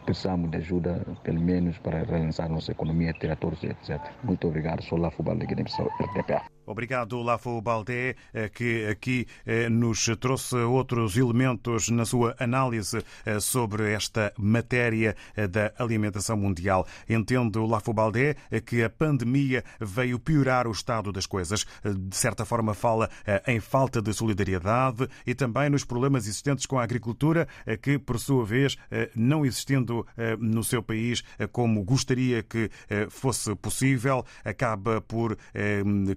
Precisamos 0.05 0.51
de 0.51 0.59
ajuda, 0.59 1.01
pelo 1.23 1.41
menos, 1.41 1.79
para 1.79 2.05
relançar 2.05 2.51
nossa 2.51 2.73
economia, 2.73 3.15
ter 3.15 3.31
atores, 3.31 3.65
etc. 3.65 4.01
Muito 4.23 4.47
obrigado. 4.47 4.83
Sou 4.83 4.99
Lafo 4.99 5.23
Balde, 5.23 5.47
RTPA. 5.47 6.54
Obrigado, 6.67 7.21
Lafo 7.21 7.61
Baldé, 7.61 8.17
eh, 8.33 8.49
que 8.49 8.87
aqui 8.87 9.27
eh, 9.45 9.69
nos 9.69 10.07
trouxe 10.19 10.57
outros 10.57 11.17
elementos 11.17 11.91
na 11.91 12.07
sua 12.07 12.35
análise 12.39 13.05
eh, 13.27 13.39
sobre 13.39 13.93
esta 13.93 14.33
matéria 14.39 15.15
da 15.51 15.73
alimentação 15.79 16.37
mundial. 16.37 16.87
Entendo, 17.09 17.67
Lafo 17.67 17.93
Baldé, 17.93 18.37
que 18.65 18.83
a 18.83 18.89
pandemia 18.89 19.63
veio 19.79 20.19
piorar 20.19 20.67
o 20.67 20.73
estado 20.73 21.13
das 21.13 21.27
coisas. 21.27 21.67
De 21.85 22.17
certa 22.17 22.45
forma, 22.45 22.73
fala 22.75 23.11
em 23.47 23.61
falta 23.61 24.01
de 24.01 24.13
solidariedade 24.13 25.09
e 25.27 25.35
também 25.35 25.69
nos 25.69 25.85
problemas 25.85 26.27
existentes 26.27 26.67
com 26.67 26.79
a 26.79 26.85
agricultura, 26.85 27.47
que, 27.83 27.99
por 27.99 28.19
sua 28.19 28.45
vez, 28.45 28.77
não 29.15 29.45
existindo 29.45 30.07
no 30.39 30.63
seu 30.65 30.83
país 30.83 31.23
como 31.53 31.83
gostaria 31.83 32.43
que 32.43 32.71
fosse 33.11 33.55
possível, 33.57 34.25
acaba 34.45 35.01
por 35.01 35.37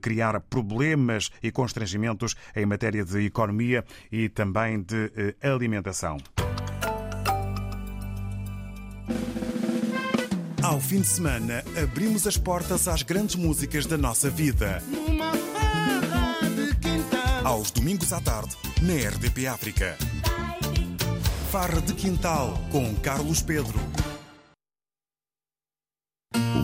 criar 0.02 0.37
problemas 0.40 1.30
e 1.42 1.52
constrangimentos 1.52 2.36
em 2.56 2.66
matéria 2.66 3.04
de 3.04 3.26
economia 3.26 3.84
e 4.12 4.30
também 4.30 4.82
de 4.82 5.12
alimentação. 5.42 6.18
Ao 10.68 10.82
fim 10.82 11.00
de 11.00 11.08
semana, 11.08 11.64
abrimos 11.82 12.28
as 12.28 12.36
portas 12.36 12.90
às 12.90 13.02
grandes 13.02 13.36
músicas 13.36 13.86
da 13.86 13.98
nossa 13.98 14.30
vida. 14.30 14.84
Aos 17.42 17.72
domingos 17.72 18.12
à 18.12 18.20
tarde, 18.20 18.54
na 18.82 18.94
RDP 19.10 19.48
África. 19.48 19.98
Farra 21.52 21.80
de 21.80 21.94
Quintal, 21.94 22.62
com 22.70 22.94
Carlos 22.96 23.42
Pedro. 23.42 23.80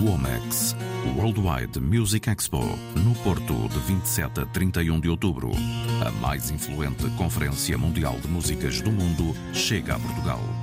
Womex, 0.02 0.76
Worldwide 1.18 1.80
Music 1.80 2.30
Expo, 2.30 2.60
no 2.96 3.14
Porto, 3.24 3.68
de 3.70 3.80
27 3.80 4.42
a 4.42 4.46
31 4.46 5.00
de 5.00 5.10
outubro. 5.10 5.52
A 6.06 6.12
mais 6.12 6.52
influente 6.52 7.10
conferência 7.18 7.78
mundial 7.78 8.18
de 8.20 8.28
músicas 8.28 8.82
do 8.82 8.92
mundo 8.92 9.36
chega 9.54 9.96
a 9.96 10.00
Portugal. 10.00 10.63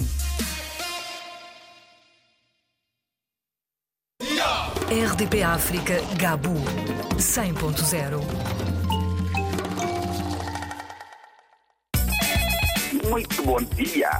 RDP 4.90 5.44
África 5.44 6.02
Gabu 6.18 6.56
100.0 7.18 8.79
Muito 13.10 13.42
bom 13.42 13.58
dia. 13.58 14.12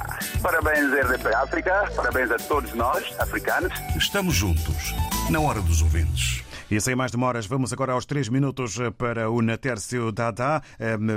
Parabéns, 0.42 0.92
RDP 0.92 1.32
África. 1.34 1.88
Parabéns 1.94 2.30
a 2.32 2.36
todos 2.36 2.74
nós, 2.74 3.18
africanos. 3.20 3.72
Estamos 3.96 4.34
juntos, 4.34 4.92
na 5.30 5.40
hora 5.40 5.62
dos 5.62 5.80
ouvintes. 5.80 6.44
E 6.68 6.80
sem 6.80 6.96
mais 6.96 7.12
demoras, 7.12 7.46
vamos 7.46 7.72
agora 7.72 7.92
aos 7.92 8.04
três 8.04 8.28
minutos 8.28 8.78
para 8.98 9.30
o 9.30 9.42
Natércio 9.42 10.10
Dada, 10.10 10.60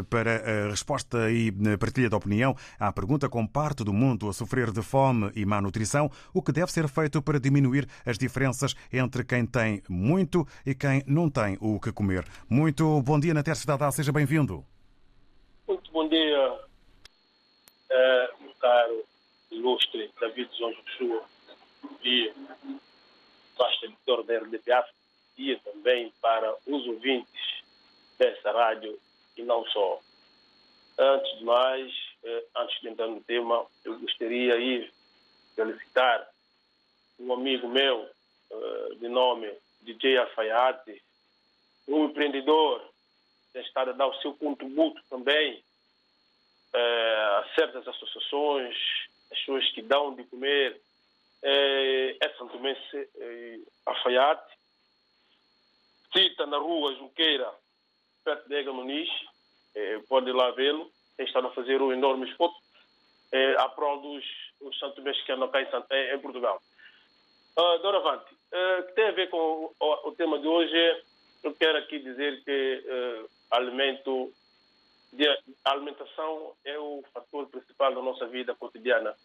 para 0.07 0.65
a 0.67 0.69
resposta 0.69 1.31
e 1.31 1.51
partilha 1.77 2.09
de 2.09 2.15
opinião 2.15 2.55
à 2.79 2.91
pergunta 2.91 3.27
com 3.27 3.45
parte 3.45 3.83
do 3.83 3.91
mundo 3.93 4.29
a 4.29 4.33
sofrer 4.33 4.71
de 4.71 4.83
fome 4.83 5.31
e 5.35 5.43
má 5.45 5.59
nutrição, 5.59 6.11
o 6.31 6.41
que 6.41 6.51
deve 6.51 6.71
ser 6.71 6.87
feito 6.87 7.21
para 7.23 7.39
diminuir 7.39 7.87
as 8.05 8.19
diferenças 8.19 8.75
entre 8.91 9.23
quem 9.23 9.45
tem 9.47 9.81
muito 9.89 10.47
e 10.63 10.75
quem 10.75 11.03
não 11.07 11.27
tem 11.27 11.57
o 11.59 11.79
que 11.79 11.91
comer. 11.91 12.23
Muito 12.47 13.01
bom 13.01 13.19
dia, 13.19 13.33
Natércio 13.33 13.65
Dada, 13.65 13.91
seja 13.91 14.11
bem-vindo. 14.11 14.63
Muito 15.67 15.91
bom 15.91 16.09
dia, 16.09 16.59
eh, 17.93 18.29
meu 18.39 18.53
caro 18.55 19.05
ilustre 19.51 20.11
David 20.19 20.49
Joshua 20.57 21.23
e 22.03 22.33
vasto 23.55 23.85
editor 23.85 24.23
da 24.23 24.39
RDP 24.39 24.71
África 24.71 24.97
dia 25.35 25.59
também 25.59 26.11
para 26.21 26.55
os 26.65 26.87
ouvintes 26.87 27.63
dessa 28.17 28.51
rádio 28.51 28.99
e 29.37 29.43
não 29.43 29.65
só. 29.67 29.99
Antes 30.97 31.37
de 31.37 31.43
mais, 31.43 31.93
eh, 32.23 32.45
antes 32.55 32.81
de 32.81 32.89
entrar 32.89 33.07
no 33.07 33.21
tema, 33.21 33.65
eu 33.83 33.99
gostaria 33.99 34.57
de 34.57 34.91
felicitar 35.55 36.27
um 37.19 37.33
amigo 37.33 37.67
meu 37.67 38.09
eh, 38.51 38.95
de 38.95 39.07
nome 39.07 39.51
DJ 39.81 40.17
Afayate, 40.17 41.01
um 41.87 42.05
empreendedor 42.05 42.81
que 43.51 43.59
estado 43.59 43.91
a 43.91 43.93
dar 43.93 44.07
o 44.07 44.21
seu 44.21 44.33
contributo 44.33 45.01
também 45.09 45.63
eh, 46.73 47.39
a 47.39 47.45
certas 47.55 47.87
associações, 47.87 48.75
as 49.31 49.39
pessoas 49.39 49.69
que 49.71 49.81
dão 49.81 50.15
de 50.15 50.23
comer, 50.25 50.79
é, 51.41 52.17
é 52.21 52.29
São 52.37 52.47
Tomé 52.47 52.77
eh, 52.93 53.59
Afaiate, 53.85 54.53
cita 56.15 56.45
na 56.45 56.57
rua 56.57 56.93
Junqueira, 56.95 57.51
perto 58.23 58.47
de 58.47 58.55
Ega 58.55 58.71
Muniz, 58.71 59.09
eh, 59.75 59.99
pode 60.07 60.29
ir 60.29 60.33
lá 60.33 60.51
vê-lo, 60.51 60.89
tem 61.17 61.25
estado 61.25 61.47
a 61.47 61.51
fazer 61.51 61.81
um 61.81 61.91
enorme 61.91 62.29
esforço 62.29 62.55
eh, 63.31 63.55
à 63.57 63.67
prol 63.69 63.99
dos, 64.01 64.23
dos 64.61 64.77
Santo 64.79 65.01
Mexicanos 65.01 65.51
cá 65.51 65.61
em, 65.61 65.69
Sant- 65.71 65.91
em, 65.91 66.19
Portugal. 66.19 66.61
Uh, 67.57 67.77
Doravante, 67.83 68.33
uh, 68.33 68.83
que 68.87 68.93
tem 68.93 69.05
a 69.05 69.11
ver 69.11 69.29
com 69.29 69.37
o, 69.37 69.75
o- 69.79 70.09
o 70.09 70.15
tema 70.15 70.39
de 70.39 70.47
hoje, 70.47 70.73
eu 71.43 71.53
quero 71.53 71.77
aqui 71.77 71.99
dizer 71.99 72.43
que 72.43 72.83
uh, 72.87 73.29
alimento, 73.51 74.33
a 75.65 75.71
alimentação 75.71 76.53
é 76.65 76.77
o 76.79 77.03
fator 77.13 77.47
principal 77.47 77.93
da 77.93 78.01
nossa 78.01 78.25
vida 78.27 78.55
cotidiana. 78.55 79.15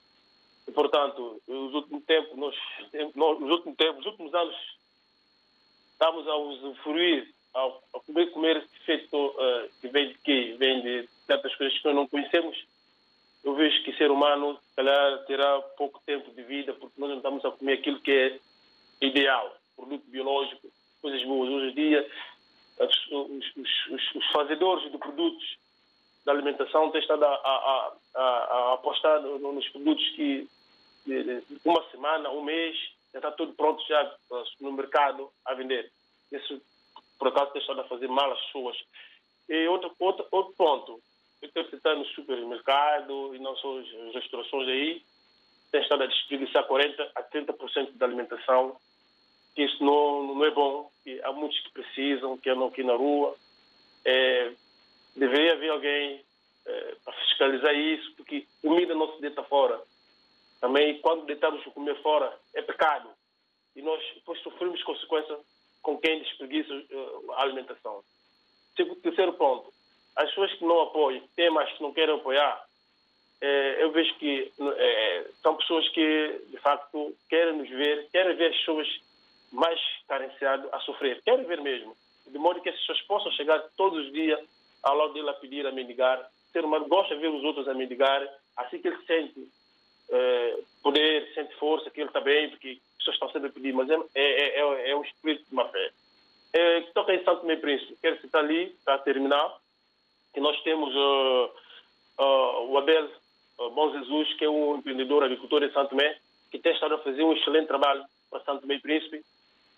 E, 0.67 0.73
portanto, 0.73 1.41
nos 1.49 1.75
últimos 1.75 2.05
tempos, 2.05 2.37
nos 2.37 3.51
últimos 3.51 3.77
tempos, 3.77 3.97
nos 3.97 4.07
últimos 4.07 4.35
anos, 4.35 4.57
estamos 5.93 6.29
a 6.29 6.37
usufruir, 6.37 7.29
a, 7.55 7.67
a 7.95 8.01
comer, 8.07 8.31
comer 8.33 8.67
feito 8.85 9.35
eh, 9.39 9.69
que 9.81 9.89
vem 9.89 10.09
de 10.09 10.19
quê? 10.19 10.57
Vem 10.59 10.83
de 10.83 11.09
certas 11.27 11.55
coisas 11.57 11.77
que 11.79 11.85
nós 11.87 11.95
não 11.97 12.07
conhecemos. 12.07 12.57
Eu 13.43 13.55
vejo 13.55 13.83
que 13.85 13.97
ser 13.97 14.11
humano, 14.11 14.59
se 14.69 14.75
calhar, 14.77 15.25
terá 15.25 15.61
pouco 15.77 16.01
tempo 16.05 16.31
de 16.33 16.43
vida 16.43 16.75
porque 16.75 17.01
nós 17.01 17.09
não 17.11 17.17
estamos 17.17 17.45
a 17.45 17.51
comer 17.51 17.75
aquilo 17.75 18.01
que 18.01 18.11
é 18.13 18.41
ideal, 19.01 19.57
produto 19.77 20.05
biológico, 20.09 20.69
coisas 21.01 21.23
boas. 21.25 21.49
Hoje 21.51 21.71
em 21.71 21.75
dia, 21.75 22.11
os- 22.81 23.07
os- 23.13 23.57
os- 23.91 24.15
os 24.17 24.27
fazedores 24.33 24.91
de 24.91 24.99
produtos 24.99 25.57
da 26.29 26.35
alimentação 26.35 26.91
têm 26.91 27.01
estado 27.01 27.25
a, 27.25 27.29
a- 27.35 27.93
a- 28.15 28.21
a- 28.21 28.73
apostar 28.75 29.19
no- 29.23 29.39
nos 29.53 29.67
produtos 29.71 30.07
que 30.11 30.47
uma 31.65 31.83
semana, 31.91 32.29
um 32.31 32.43
mês, 32.43 32.77
já 33.15 33.19
está 33.19 33.31
tudo 33.33 33.55
pronto 33.55 33.83
já 33.89 34.03
eh, 34.03 34.45
no 34.61 34.71
mercado 34.73 35.31
a 35.47 35.55
vender. 35.55 35.91
Isso, 36.31 36.61
por 37.19 37.29
acaso, 37.29 37.53
tem 37.53 37.63
estado 37.63 37.81
a 37.81 37.85
fazer 37.85 38.09
mal 38.09 38.31
às 38.31 38.41
pessoas. 38.45 38.77
E 39.49 39.67
outro, 39.69 39.91
outro, 39.99 40.27
outro 40.31 40.53
ponto, 40.53 41.01
eu 41.41 41.49
quero 41.51 41.71
citar 41.71 41.97
no 41.97 42.05
supermercado 42.09 43.35
e 43.35 43.39
não 43.39 43.57
só 43.57 43.79
as 43.79 44.15
restaurações 44.15 44.69
aí, 44.69 45.03
tem 45.73 45.81
estado 45.81 46.03
a 46.03 46.07
desperdiçar 46.07 46.67
40% 46.69 47.11
a 47.15 47.23
30% 47.23 47.93
da 47.93 48.05
alimentação, 48.05 48.77
que 49.55 49.63
isso 49.63 49.83
não, 49.83 50.35
não 50.35 50.45
é 50.45 50.51
bom, 50.51 50.91
que 51.03 51.23
há 51.23 51.33
muitos 51.33 51.59
que 51.61 51.71
precisam, 51.73 52.37
que 52.37 52.51
andam 52.51 52.67
aqui 52.69 52.83
na 52.83 52.95
rua. 52.97 53.35
É, 54.05 54.53
deveria 55.19 55.53
haver 55.53 55.71
alguém 55.71 56.25
é, 56.67 56.95
para 57.05 57.13
fiscalizar 57.15 57.75
isso, 57.75 58.15
porque 58.15 58.47
comida 58.63 58.95
não 58.95 59.15
se 59.15 59.21
deita 59.21 59.43
fora. 59.45 59.81
Também, 60.61 61.01
quando 61.01 61.25
deitamos 61.25 61.65
o 61.67 61.71
comer 61.71 62.01
fora, 62.03 62.37
é 62.55 62.63
pecado. 62.63 63.09
E 63.77 63.83
nós 63.83 64.03
depois 64.15 64.41
sofremos 64.41 64.83
consequências 64.83 65.39
com 65.83 65.97
quem 65.99 66.19
desperdiça 66.19 66.75
eh, 66.75 67.33
a 67.37 67.43
alimentação. 67.43 68.03
Terceiro 68.75 69.33
ponto, 69.35 69.73
as 70.17 70.29
pessoas 70.31 70.53
que 70.55 70.65
não 70.65 70.81
apoiam, 70.83 71.23
temas 71.37 71.71
que 71.73 71.83
não 71.83 71.93
querem 71.93 72.17
apoiar, 72.17 72.67
eh, 73.41 73.77
eu 73.79 73.93
vejo 73.93 74.13
que 74.17 74.53
são 75.41 75.57
pessoas 75.57 75.89
que, 75.91 76.41
de 76.51 76.57
facto, 76.59 77.17
querem 77.29 77.55
nos 77.55 77.69
ver, 77.69 78.09
querem 78.11 78.37
ver 78.37 78.51
as 78.51 78.57
pessoas 78.59 78.89
mais 79.53 79.81
carenciadas 80.09 80.73
a 80.73 80.81
sofrer, 80.81 81.23
querem 81.23 81.47
ver 81.47 81.61
mesmo. 81.61 81.97
De 82.27 82.39
modo 82.39 82.61
que 82.61 82.69
as 82.69 82.79
pessoas 82.81 83.01
possam 83.03 83.33
chegar 83.33 83.61
todos 83.77 84.07
os 84.07 84.13
dias 84.13 84.41
ao 84.83 84.97
lado 84.97 85.13
dele 85.13 85.31
a 85.31 85.35
pedir, 85.35 85.67
a 85.67 85.73
mendigar. 85.73 86.19
O 86.21 86.53
ser 86.53 86.65
humano 86.65 86.87
gosta 86.87 87.15
de 87.15 87.21
ver 87.21 87.29
os 87.29 87.45
outros 87.45 87.69
a 87.69 87.75
mendigar, 87.75 88.27
assim 88.57 88.79
que 88.79 88.89
ele 88.89 89.05
sente 89.07 89.49
eh, 90.11 90.59
poder, 90.83 91.33
sente 91.35 91.55
força, 91.57 91.91
que 91.91 92.01
ele 92.01 92.09
está 92.09 92.21
bem, 92.21 92.51
porque 92.51 92.79
as 92.93 92.99
pessoas 92.99 93.15
estão 93.15 93.31
sempre 93.33 93.49
a 93.49 93.53
pedir, 93.53 93.73
mas 93.75 93.89
é, 93.91 93.97
é, 94.15 94.61
é, 94.61 94.91
é 94.91 94.97
um 94.97 95.03
espírito 95.03 95.45
de 95.45 95.53
uma 95.53 95.69
fé. 95.69 95.91
É, 96.53 96.81
toca 96.95 97.15
em 97.15 97.23
Santo 97.25 97.51
e 97.51 97.57
Príncipe, 97.57 97.99
quero 98.01 98.21
citar 98.21 98.43
ali, 98.43 98.75
para 98.85 98.99
terminar, 98.99 99.55
que 100.33 100.41
nós 100.41 100.61
temos 100.63 100.95
eh, 100.95 101.51
eh, 102.21 102.67
o 102.69 102.79
Abel 102.79 103.11
Bom 103.59 103.93
Jesus, 103.93 104.35
que 104.35 104.45
é 104.45 104.49
um 104.49 104.77
empreendedor 104.77 105.25
agricultor 105.25 105.63
em 105.65 105.73
Santo 105.73 105.91
Tomé, 105.91 106.17
que 106.51 106.59
tem 106.59 106.73
estado 106.73 106.95
a 106.95 106.99
fazer 106.99 107.23
um 107.25 107.33
excelente 107.33 107.67
trabalho 107.67 108.05
para 108.31 108.41
Santo 108.45 108.71
e 108.71 108.81
Príncipe. 108.81 109.23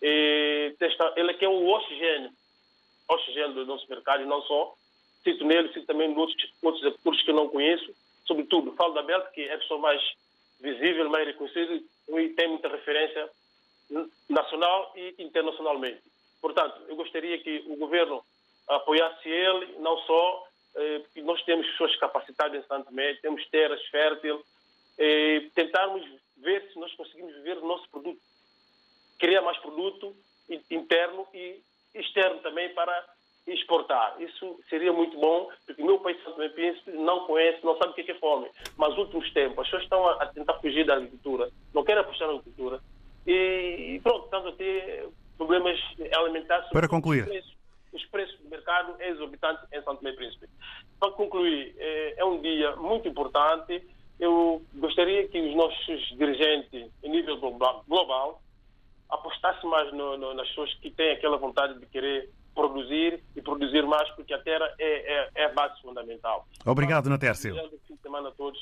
E 0.02 0.74
ele 1.16 1.30
é 1.30 1.34
que 1.34 1.44
é 1.44 1.48
o 1.48 1.66
oxigênio, 1.66 2.30
oxigênio 3.08 3.54
do 3.54 3.66
nosso 3.66 3.88
mercado, 3.88 4.22
e 4.22 4.26
não 4.26 4.42
só. 4.42 4.74
Cito 5.22 5.44
nele, 5.44 5.72
cito 5.72 5.86
também 5.86 6.16
outros, 6.16 6.52
outros 6.62 6.84
agricultores 6.84 7.22
que 7.22 7.30
eu 7.30 7.34
não 7.34 7.48
conheço. 7.48 7.94
Sobretudo, 8.26 8.72
falo 8.72 8.94
da 8.94 9.00
Abel, 9.00 9.22
que 9.32 9.42
é 9.42 9.54
a 9.54 9.58
pessoa 9.58 9.80
mais 9.80 10.00
visível, 10.60 11.08
mais 11.10 11.26
reconhecida 11.26 11.80
e 12.08 12.28
tem 12.30 12.48
muita 12.48 12.68
referência 12.68 13.28
nacional 14.28 14.92
e 14.96 15.14
internacionalmente. 15.18 16.00
Portanto, 16.40 16.80
eu 16.88 16.96
gostaria 16.96 17.38
que 17.38 17.64
o 17.66 17.76
governo 17.76 18.22
apoiasse 18.68 19.28
ele, 19.28 19.74
não 19.78 19.98
só, 19.98 20.48
eh, 20.76 21.02
nós 21.16 21.42
temos 21.42 21.66
pessoas 21.72 21.96
capacitadas 21.96 22.62
em 22.62 22.66
Santo 22.66 22.92
temos 23.20 23.46
terras 23.48 23.84
férteis, 23.86 24.38
e 24.98 25.50
tentarmos 25.54 26.06
ver 26.36 26.70
se 26.70 26.78
nós 26.78 26.92
conseguimos 26.94 27.34
viver 27.36 27.58
o 27.58 27.66
nosso 27.66 27.88
produto. 27.90 28.20
Criar 29.18 29.42
mais 29.42 29.58
produto 29.58 30.14
in- 30.48 30.62
interno 30.70 31.26
e 31.34 31.60
externo 31.94 32.40
também 32.40 32.72
para 32.74 33.06
exportar. 33.46 34.20
Isso 34.20 34.58
seria 34.68 34.92
muito 34.92 35.18
bom, 35.18 35.48
porque 35.66 35.82
o 35.82 35.86
meu 35.86 35.98
país, 35.98 36.16
Santo 36.18 36.32
Tomé 36.34 36.46
e 36.46 36.50
Príncipe, 36.50 36.90
não 36.92 37.26
conhece, 37.26 37.64
não 37.64 37.76
sabe 37.78 37.90
o 37.90 37.94
que 37.94 38.10
é 38.10 38.14
é 38.14 38.18
fome. 38.18 38.48
Mas 38.76 38.90
nos 38.90 38.98
últimos 38.98 39.32
tempos, 39.32 39.58
as 39.58 39.64
pessoas 39.66 39.82
estão 39.84 40.06
a, 40.08 40.26
tentar 40.26 40.54
fugir 40.54 40.84
da 40.84 40.94
agricultura, 40.94 41.50
não 41.74 41.82
querem 41.84 42.02
apostar 42.02 42.28
na 42.28 42.34
agricultura. 42.34 42.80
E, 43.26 43.94
e 43.96 44.00
pronto, 44.02 44.24
estamos 44.24 44.52
a 44.52 44.56
ter 44.56 45.08
problemas 45.36 45.78
alimentares. 46.16 46.68
Para 46.70 46.88
concluir. 46.88 47.22
Os 47.24 47.28
preços, 47.28 47.56
os 47.92 48.04
preços 48.06 48.40
do 48.40 48.48
mercado 48.48 48.94
é 48.98 49.08
exorbitante 49.10 49.62
em 49.72 49.82
Santo 49.82 49.98
Tomé 49.98 50.10
e 50.10 50.16
Príncipe. 50.16 50.46
Para 50.98 51.10
concluir, 51.12 51.74
eh, 51.78 52.14
é 52.18 52.24
um 52.24 52.40
dia 52.40 52.76
muito 52.76 53.08
importante. 53.08 53.82
Eu 54.18 54.62
gostaria 54.74 55.26
que 55.28 55.40
os 55.40 55.54
nossos 55.56 56.08
dirigentes, 56.16 56.90
em 57.02 57.08
nível 57.10 57.36
globa- 57.38 57.82
global, 57.88 58.42
apostassem 59.08 59.68
mais 59.68 59.92
no- 59.92 60.16
no- 60.16 60.34
nas 60.34 60.46
pessoas 60.48 60.72
que 60.74 60.90
têm 60.90 61.12
aquela 61.12 61.36
vontade 61.36 61.78
de 61.80 61.86
querer 61.86 62.28
produzir 62.54 63.22
e 63.36 63.42
produzir 63.42 63.86
mais, 63.86 64.08
porque 64.10 64.34
a 64.34 64.38
terra 64.38 64.68
é, 64.78 65.14
é, 65.14 65.30
é 65.34 65.44
a 65.46 65.52
base 65.52 65.80
fundamental. 65.82 66.46
Obrigado, 66.64 67.08
Natércio. 67.08 67.54
Fim 67.86 67.94
de 67.94 68.02
semana 68.02 68.28
a 68.28 68.32
todos. 68.32 68.58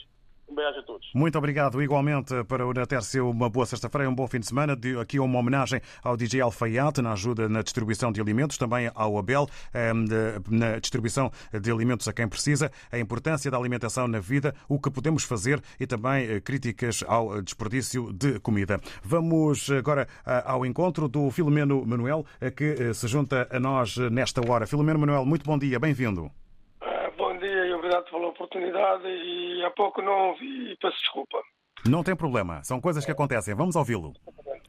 Um 0.50 0.54
beijo 0.54 0.78
a 0.78 0.82
todos. 0.82 1.06
Muito 1.14 1.36
obrigado. 1.36 1.82
Igualmente 1.82 2.32
para 2.44 2.66
o 2.66 2.72
Natércio, 2.72 3.28
uma 3.28 3.50
boa 3.50 3.66
sexta-feira 3.66 4.04
e 4.04 4.08
um 4.08 4.14
bom 4.14 4.26
fim 4.26 4.40
de 4.40 4.46
semana. 4.46 4.76
Aqui 5.00 5.18
uma 5.20 5.38
homenagem 5.38 5.80
ao 6.02 6.16
DJ 6.16 6.40
Alfaiate 6.40 7.02
na 7.02 7.12
ajuda 7.12 7.48
na 7.50 7.60
distribuição 7.62 8.10
de 8.10 8.20
alimentos, 8.20 8.56
também 8.56 8.90
ao 8.94 9.18
Abel 9.18 9.46
eh, 9.74 9.92
de- 9.92 10.56
na 10.56 10.78
distribuição 10.78 11.30
de 11.52 11.70
alimentos 11.70 12.08
a 12.08 12.12
quem 12.14 12.26
precisa, 12.26 12.72
a 12.90 12.98
importância 12.98 13.50
da 13.50 13.58
alimentação 13.58 14.08
na 14.08 14.20
vida, 14.20 14.54
o 14.68 14.80
que 14.80 14.90
podemos 14.90 15.22
fazer 15.22 15.60
e 15.78 15.86
também 15.86 16.24
eh, 16.26 16.40
críticas 16.40 17.04
ao 17.06 17.42
desperdício 17.42 18.10
de 18.12 18.40
comida. 18.40 18.80
Vamos 19.02 19.70
agora 19.70 20.08
ao 20.46 20.64
encontro 20.64 21.08
do 21.08 21.30
Filomeno 21.30 21.84
Manuel, 21.84 22.24
eh, 22.40 22.50
que 22.50 22.64
eh, 22.64 22.92
se 22.94 23.06
junta 23.06 23.46
a 23.50 23.60
nós 23.60 23.96
nesta 23.98 24.40
hora. 24.50 24.66
Filomeno 24.66 24.98
Manuel, 24.98 25.26
muito 25.26 25.44
bom 25.44 25.58
dia, 25.58 25.78
bem-vindo. 25.78 26.30
Ah, 26.80 27.10
Bom 27.18 27.36
dia 27.38 27.66
e 27.66 27.72
obrigado 27.88 28.10
pela 28.10 28.28
oportunidade. 28.28 29.08
E 29.08 29.64
há 29.64 29.70
pouco 29.70 30.02
não 30.02 30.30
ouvi 30.30 30.72
e 30.72 30.76
peço 30.76 30.98
desculpa. 30.98 31.42
Não 31.86 32.04
tem 32.04 32.14
problema, 32.14 32.62
são 32.64 32.80
coisas 32.80 33.04
que 33.04 33.10
acontecem. 33.10 33.54
Vamos 33.54 33.76
ouvi-lo. 33.76 34.12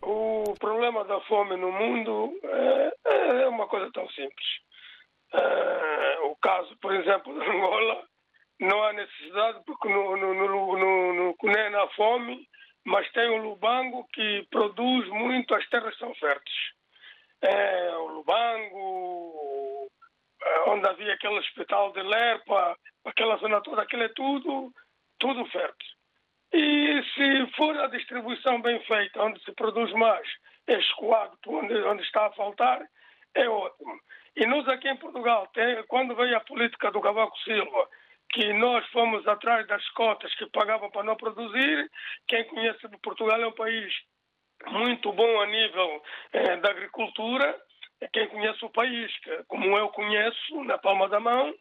O 0.01 0.53
problema 0.59 1.03
da 1.03 1.19
fome 1.21 1.55
no 1.57 1.71
mundo 1.71 2.39
é, 2.43 3.41
é 3.43 3.47
uma 3.47 3.67
coisa 3.67 3.91
tão 3.91 4.07
simples. 4.09 4.47
Ah, 5.33 6.19
o 6.25 6.35
caso, 6.37 6.75
por 6.81 6.93
exemplo, 6.95 7.33
de 7.33 7.45
Angola, 7.49 8.03
não 8.59 8.83
há 8.83 8.93
necessidade 8.93 9.61
porque 9.65 9.89
no, 9.89 10.17
no, 10.17 10.33
no, 10.33 10.77
no, 10.77 11.13
no 11.13 11.35
Cunê 11.35 11.69
não 11.69 11.83
há 11.83 11.89
fome, 11.89 12.47
mas 12.85 13.11
tem 13.11 13.29
o 13.29 13.43
Lubango 13.43 14.07
que 14.13 14.47
produz 14.49 15.07
muito, 15.09 15.53
as 15.55 15.67
terras 15.69 15.97
são 15.97 16.13
férteis. 16.15 16.57
É, 17.41 17.95
o 17.95 18.07
Lubango, 18.07 19.89
eh, 20.43 20.63
onde 20.67 20.87
havia 20.87 21.13
aquele 21.13 21.39
hospital 21.39 21.91
de 21.93 22.01
Lerpa, 22.01 22.77
aquela 23.05 23.37
zona 23.37 23.61
toda, 23.61 23.81
aquilo 23.81 24.03
é 24.03 24.09
tudo, 24.09 24.73
tudo 25.19 25.45
fértil. 25.47 25.89
E 26.51 27.03
se 27.13 27.51
for 27.55 27.77
a 27.77 27.87
distribuição 27.87 28.61
bem 28.61 28.79
feita, 28.85 29.23
onde 29.23 29.43
se 29.43 29.51
produz 29.53 29.91
mais, 29.93 30.27
é 30.67 30.79
escoado 30.79 31.37
onde, 31.47 31.73
onde 31.83 32.03
está 32.03 32.25
a 32.25 32.31
faltar, 32.31 32.81
é 33.35 33.47
ótimo. 33.47 33.99
E 34.35 34.45
nós 34.45 34.67
aqui 34.67 34.89
em 34.89 34.97
Portugal, 34.97 35.47
tem- 35.53 35.83
quando 35.83 36.15
veio 36.15 36.35
a 36.37 36.41
política 36.41 36.91
do 36.91 37.01
Cavaco 37.01 37.37
Silva, 37.39 37.87
que 38.31 38.53
nós 38.53 38.85
fomos 38.87 39.27
atrás 39.27 39.65
das 39.67 39.87
cotas 39.89 40.33
que 40.35 40.45
pagavam 40.47 40.89
para 40.91 41.03
não 41.03 41.15
produzir, 41.15 41.89
quem 42.27 42.43
conhece 42.45 42.87
Portugal 43.01 43.41
é 43.41 43.47
um 43.47 43.51
país 43.51 43.93
muito 44.67 45.11
bom 45.13 45.41
a 45.41 45.45
nível 45.45 46.03
eh, 46.33 46.57
da 46.57 46.69
agricultura, 46.69 47.59
é 48.01 48.07
quem 48.07 48.27
conhece 48.27 48.63
o 48.63 48.69
país, 48.69 49.15
que, 49.19 49.43
como 49.47 49.77
eu 49.77 49.89
conheço, 49.89 50.63
na 50.63 50.77
palma 50.77 51.07
da 51.09 51.19
mão, 51.19 51.53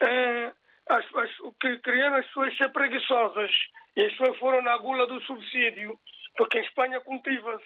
eh, 0.00 0.52
as, 0.88 1.04
as, 1.14 1.30
que 1.60 1.78
criaram 1.78 2.16
as 2.16 2.26
pessoas 2.26 2.56
ser 2.56 2.68
preguiçosas. 2.70 3.50
E 3.96 4.02
as 4.02 4.12
pessoas 4.12 4.38
foram 4.38 4.62
na 4.62 4.76
gula 4.78 5.06
do 5.06 5.20
subsídio, 5.22 5.98
porque 6.36 6.58
em 6.58 6.64
Espanha 6.64 7.00
cultiva-se. 7.00 7.64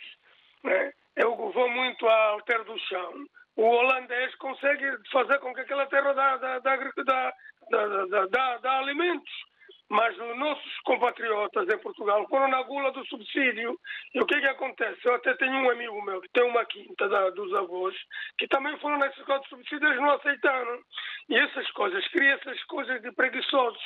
Né? 0.65 0.93
Eu 1.17 1.37
vou 1.37 1.69
muito 1.71 2.07
à 2.07 2.27
alter 2.29 2.65
do 2.65 2.79
chão. 2.79 3.27
O 3.57 3.63
holandês 3.63 4.35
consegue 4.37 4.87
fazer 5.13 5.39
com 5.41 5.53
que 5.53 5.61
aquela 5.61 5.87
terra 5.87 6.13
dá, 6.13 6.37
dá, 6.37 6.59
dá, 6.59 8.27
dá, 8.27 8.59
dá 8.59 8.79
alimentos. 8.79 9.33
Mas 9.91 10.17
os 10.17 10.39
nossos 10.39 10.81
compatriotas 10.85 11.69
em 11.69 11.79
Portugal 11.79 12.25
foram 12.29 12.47
na 12.47 12.63
gula 12.63 12.93
do 12.93 13.05
subsídio. 13.07 13.77
E 14.15 14.21
o 14.21 14.27
que 14.27 14.41
que 14.41 14.47
acontece? 14.47 15.01
Eu 15.05 15.17
até 15.17 15.35
tenho 15.35 15.53
um 15.53 15.69
amigo 15.71 16.01
meu 16.03 16.21
que 16.21 16.29
tem 16.29 16.45
uma 16.45 16.65
quinta 16.65 17.09
da, 17.09 17.29
dos 17.31 17.53
avós, 17.55 17.97
que 18.39 18.47
também 18.47 18.79
foram 18.79 18.99
nessas 18.99 19.25
coisas 19.25 19.43
de 19.43 19.49
subsídio 19.49 19.89
eles 19.89 20.01
não 20.01 20.13
aceitaram. 20.13 20.79
E 21.29 21.35
essas 21.35 21.69
coisas, 21.73 22.07
criam 22.09 22.35
essas 22.35 22.63
coisas 22.65 23.03
de 23.03 23.11
preguiçosos 23.11 23.83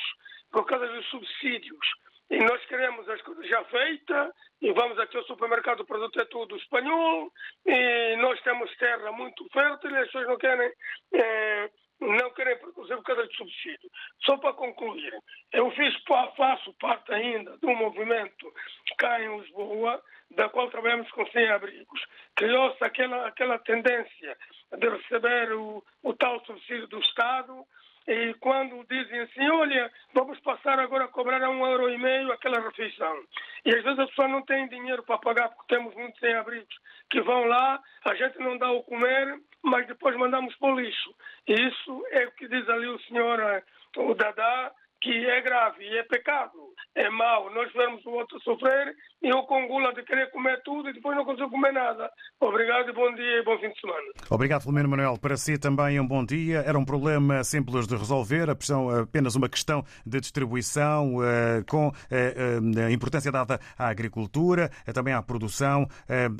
por 0.51 0.63
causa 0.67 0.87
dos 0.87 1.05
subsídios. 1.07 1.87
E 2.29 2.37
nós 2.37 2.63
queremos 2.65 3.07
as 3.09 3.21
coisas 3.23 3.47
já 3.47 3.63
feitas, 3.65 4.31
e 4.61 4.71
vamos 4.73 4.97
aqui 4.99 5.17
ao 5.17 5.23
supermercado, 5.25 5.81
o 5.81 5.85
produto 5.85 6.19
é 6.19 6.25
tudo 6.25 6.55
espanhol, 6.55 7.31
e 7.65 8.15
nós 8.17 8.39
temos 8.41 8.75
terra 8.77 9.11
muito 9.11 9.47
fértil, 9.51 9.91
e 9.91 9.97
as 9.97 10.05
pessoas 10.05 10.27
não 10.27 10.37
querem 10.37 10.71
eh, 11.13 11.69
não 11.99 12.29
querem 12.31 12.57
produzir 12.57 12.95
por 12.97 13.03
causa 13.03 13.27
de 13.27 13.35
subsídio. 13.35 13.89
Só 14.25 14.37
para 14.37 14.53
concluir, 14.53 15.13
eu 15.53 15.71
fiz, 15.71 15.95
faço 16.35 16.73
parte 16.79 17.13
ainda 17.13 17.57
de 17.57 17.65
um 17.65 17.75
movimento 17.75 18.53
cá 18.97 19.21
em 19.21 19.39
Lisboa, 19.39 20.01
da 20.31 20.49
qual 20.49 20.69
trabalhamos 20.69 21.09
com 21.11 21.25
sem-abrigos. 21.27 22.05
Criou-se 22.35 22.83
aquela, 22.83 23.27
aquela 23.27 23.59
tendência 23.59 24.37
de 24.77 24.89
receber 24.89 25.53
o, 25.53 25.83
o 26.03 26.13
tal 26.13 26.43
subsídio 26.45 26.87
do 26.87 26.99
Estado 26.99 27.65
e 28.07 28.35
quando 28.35 28.85
dizem 28.87 29.19
assim, 29.21 29.49
olha, 29.49 29.91
vamos 30.13 30.39
passar 30.41 30.79
agora 30.79 31.05
a 31.05 31.07
cobrar 31.07 31.41
a 31.43 31.49
um 31.49 31.65
euro 31.65 31.89
e 31.89 31.97
meio 31.97 32.31
aquela 32.31 32.59
refeição. 32.59 33.23
E 33.65 33.69
às 33.75 33.83
vezes 33.83 33.97
as 33.97 34.09
pessoas 34.09 34.29
não 34.29 34.43
têm 34.43 34.67
dinheiro 34.67 35.01
para 35.03 35.17
pagar 35.17 35.49
porque 35.49 35.73
temos 35.73 35.93
muitos 35.95 36.19
sem-abrigos 36.19 36.75
que 37.09 37.21
vão 37.21 37.45
lá, 37.45 37.81
a 38.05 38.13
gente 38.13 38.37
não 38.37 38.57
dá 38.57 38.71
o 38.71 38.83
comer, 38.83 39.39
mas 39.65 39.87
depois 39.87 40.15
mandamos 40.15 40.55
para 40.55 40.73
o 40.73 40.79
lixo. 40.79 41.13
E 41.47 41.53
isso 41.53 42.05
é 42.11 42.25
o 42.27 42.31
que 42.31 42.47
diz 42.47 42.67
ali 42.69 42.87
o 42.87 42.99
senhor, 43.01 43.39
eh, 43.39 43.63
o 43.97 44.13
Dadá, 44.13 44.71
que 45.01 45.25
é 45.25 45.41
grave 45.41 45.83
e 45.83 45.97
é 45.97 46.03
pecado, 46.03 46.51
é 46.95 47.09
mau. 47.09 47.53
Nós 47.53 47.71
vermos 47.73 48.05
o 48.05 48.11
outro 48.11 48.39
sofrer 48.41 48.95
e 49.21 49.29
eu 49.29 49.43
com 49.43 49.67
gula 49.67 49.93
de 49.93 50.03
querer 50.03 50.31
comer 50.31 50.61
tudo 50.63 50.89
e 50.89 50.93
depois 50.93 51.15
não 51.15 51.25
consigo 51.25 51.49
comer 51.49 51.73
nada. 51.73 52.09
Obrigado 52.39 52.89
e 52.89 52.93
bom 52.93 53.13
dia 53.13 53.39
e 53.39 53.43
bom 53.43 53.57
fim 53.59 53.69
de 53.69 53.79
semana. 53.79 54.01
Obrigado, 54.29 54.61
Filomeno 54.61 54.89
Manuel. 54.89 55.17
Para 55.19 55.37
si 55.37 55.57
também 55.57 55.99
um 55.99 56.07
bom 56.07 56.25
dia. 56.25 56.63
Era 56.65 56.77
um 56.77 56.85
problema 56.85 57.43
simples 57.43 57.87
de 57.87 57.95
resolver, 57.95 58.47
apenas 58.49 59.35
uma 59.35 59.49
questão 59.49 59.83
de 60.05 60.19
distribuição, 60.19 61.23
eh, 61.23 61.63
com 61.67 61.91
eh, 62.09 62.59
eh, 62.75 62.85
a 62.85 62.91
importância 62.91 63.31
dada 63.31 63.59
à 63.77 63.87
agricultura, 63.87 64.69
também 64.93 65.13
à 65.13 65.21
produção 65.21 65.87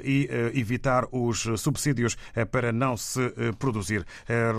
e 0.04 0.30
evitar 0.54 1.06
os 1.12 1.42
subsídios 1.60 2.16
para 2.52 2.72
não 2.72 2.96
se 2.96 3.20
produzir. 3.60 4.06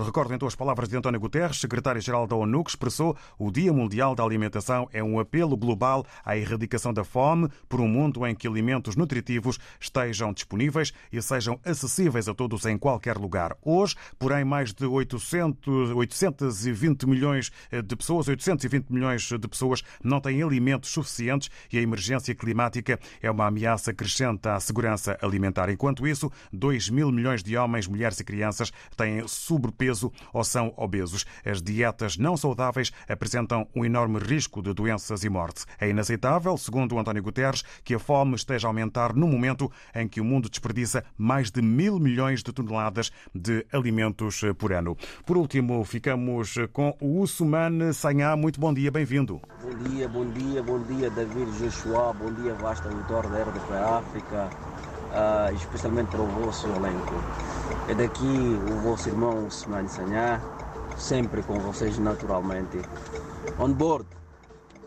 Recordo 0.05 0.33
então 0.33 0.47
as 0.47 0.55
palavras 0.55 0.87
de 0.89 0.97
António 0.97 1.19
Guterres, 1.19 1.59
secretário-geral 1.59 2.27
da 2.27 2.35
ONU, 2.35 2.63
que 2.63 2.69
expressou 2.69 3.17
o 3.39 3.51
Dia 3.51 3.73
Mundial 3.73 3.86
da 3.87 4.23
Alimentação 4.23 4.89
é 4.91 5.01
um 5.01 5.19
apelo 5.19 5.55
global 5.55 6.05
à 6.25 6.37
erradicação 6.37 6.93
da 6.93 7.03
fome 7.03 7.49
por 7.69 7.79
um 7.79 7.87
mundo 7.87 8.25
em 8.27 8.35
que 8.35 8.47
alimentos 8.47 8.95
nutritivos 8.95 9.57
estejam 9.79 10.33
disponíveis 10.33 10.91
e 11.11 11.21
sejam 11.21 11.59
acessíveis 11.63 12.27
a 12.27 12.33
todos 12.33 12.65
em 12.65 12.77
qualquer 12.77 13.17
lugar. 13.17 13.55
Hoje, 13.61 13.95
porém, 14.19 14.43
mais 14.43 14.73
de 14.73 14.85
800, 14.85 15.91
820 15.91 17.07
milhões 17.07 17.51
de 17.71 17.95
pessoas, 17.95 18.27
820 18.27 18.89
milhões 18.89 19.21
de 19.23 19.47
pessoas 19.47 19.81
não 20.03 20.19
têm 20.19 20.43
alimentos 20.43 20.89
suficientes 20.89 21.49
e 21.71 21.77
a 21.77 21.81
emergência 21.81 22.35
climática 22.35 22.99
é 23.21 23.31
uma 23.31 23.47
ameaça 23.47 23.93
crescente 23.93 24.47
à 24.47 24.59
segurança 24.59 25.17
alimentar. 25.21 25.69
Enquanto 25.69 26.05
isso, 26.05 26.31
2 26.51 26.89
mil 26.89 27.11
milhões 27.11 27.41
de 27.41 27.55
homens, 27.57 27.87
mulheres 27.87 28.19
e 28.19 28.23
crianças 28.23 28.71
têm 28.95 29.27
sobrepeso 29.27 30.11
ou 30.33 30.43
são 30.43 30.73
obesos. 30.75 31.25
As 31.45 31.61
dietas 31.61 32.17
não 32.17 32.35
saudáveis 32.35 32.91
apresentam 33.07 33.67
um 33.77 33.85
enorme 33.85 34.19
risco 34.19 34.61
de 34.61 34.73
doenças 34.73 35.23
e 35.23 35.29
morte. 35.29 35.65
É 35.79 35.87
inaceitável, 35.87 36.57
segundo 36.57 36.97
António 36.97 37.21
Guterres, 37.21 37.63
que 37.83 37.93
a 37.93 37.99
fome 37.99 38.35
esteja 38.35 38.67
a 38.67 38.69
aumentar 38.69 39.13
no 39.13 39.27
momento 39.27 39.71
em 39.93 40.07
que 40.07 40.19
o 40.19 40.25
mundo 40.25 40.49
desperdiça 40.49 41.03
mais 41.15 41.51
de 41.51 41.61
mil 41.61 41.99
milhões 41.99 42.41
de 42.41 42.51
toneladas 42.51 43.11
de 43.33 43.65
alimentos 43.71 44.41
por 44.57 44.73
ano. 44.73 44.97
Por 45.25 45.37
último, 45.37 45.83
ficamos 45.83 46.55
com 46.73 46.95
o 46.99 47.21
Ussuman 47.21 47.93
Sanhá. 47.93 48.35
Muito 48.35 48.59
bom 48.59 48.73
dia, 48.73 48.89
bem-vindo. 48.89 49.39
Bom 49.61 49.89
dia, 49.89 50.07
bom 50.07 50.25
dia, 50.25 50.63
bom 50.63 50.81
dia, 50.83 51.09
David 51.11 51.51
Joshua, 51.59 52.13
bom 52.13 52.33
dia, 52.33 52.55
vasta 52.55 52.89
auditório 52.89 53.29
da 53.29 53.43
RDP 53.43 53.73
África, 53.73 54.49
ah, 55.13 55.51
especialmente 55.53 56.07
para 56.07 56.21
o 56.21 56.27
vosso 56.27 56.67
elenco. 56.67 57.13
É 57.87 57.93
daqui 57.93 58.59
o 58.71 58.75
vosso 58.81 59.09
irmão 59.09 59.45
Usman 59.45 59.87
Sanhá, 59.87 60.41
sempre 60.97 61.43
com 61.43 61.59
vocês 61.59 61.99
naturalmente. 61.99 62.81
On 63.55 63.73
board, 63.73 64.05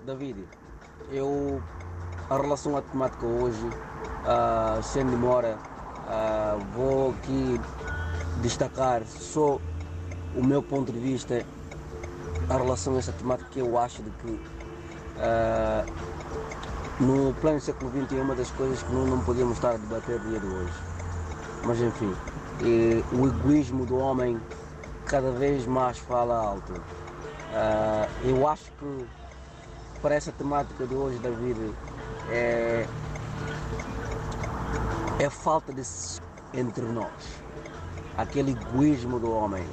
David, 0.07 0.47
eu, 1.11 1.61
a 2.29 2.37
relação 2.37 2.77
à 2.77 2.83
temática 2.83 3.27
hoje, 3.27 3.69
ah, 4.25 4.79
sem 4.83 5.05
demora, 5.05 5.59
ah, 6.07 6.57
vou 6.73 7.11
aqui 7.11 7.61
destacar 8.43 9.05
só 9.07 9.59
o 10.37 10.45
meu 10.45 10.63
ponto 10.63 10.93
de 10.93 11.01
vista 11.01 11.45
a 12.49 12.57
relação 12.57 12.95
a 12.95 12.99
essa 12.99 13.13
temática 13.13 13.51
que 13.51 13.59
eu 13.59 13.77
acho 13.77 14.03
de 14.03 14.11
que 14.11 14.41
ah, 15.19 15.85
no 17.01 17.35
plano 17.41 17.61
século 17.61 17.91
XXI 17.91 18.19
é 18.19 18.23
uma 18.23 18.37
das 18.37 18.53
coisas 18.53 18.81
que 18.85 18.93
não, 18.93 19.05
não 19.05 19.21
podemos 19.25 19.57
estar 19.57 19.71
a 19.71 19.77
debater 19.77 20.21
no 20.21 20.31
dia 20.31 20.39
de 20.39 20.47
hoje. 20.47 20.75
Mas 21.65 21.81
enfim, 21.81 22.15
o 23.13 23.27
egoísmo 23.27 23.85
do 23.85 23.97
homem 23.97 24.41
cada 25.07 25.33
vez 25.33 25.67
mais 25.67 25.99
fala 25.99 26.37
alto. 26.37 26.73
Ah, 27.53 28.07
eu 28.25 28.47
acho 28.47 28.71
que 28.73 29.07
para 30.03 30.15
essa 30.15 30.33
temática 30.33 30.87
de 30.87 30.95
hoje, 30.95 31.19
David, 31.19 31.73
é, 32.31 32.87
é 35.19 35.31
falta 35.31 35.73
de 35.73 35.83
entre 36.55 36.85
nós. 36.85 37.43
Aquele 38.17 38.53
egoísmo 38.53 39.19
do 39.19 39.31
homem. 39.33 39.65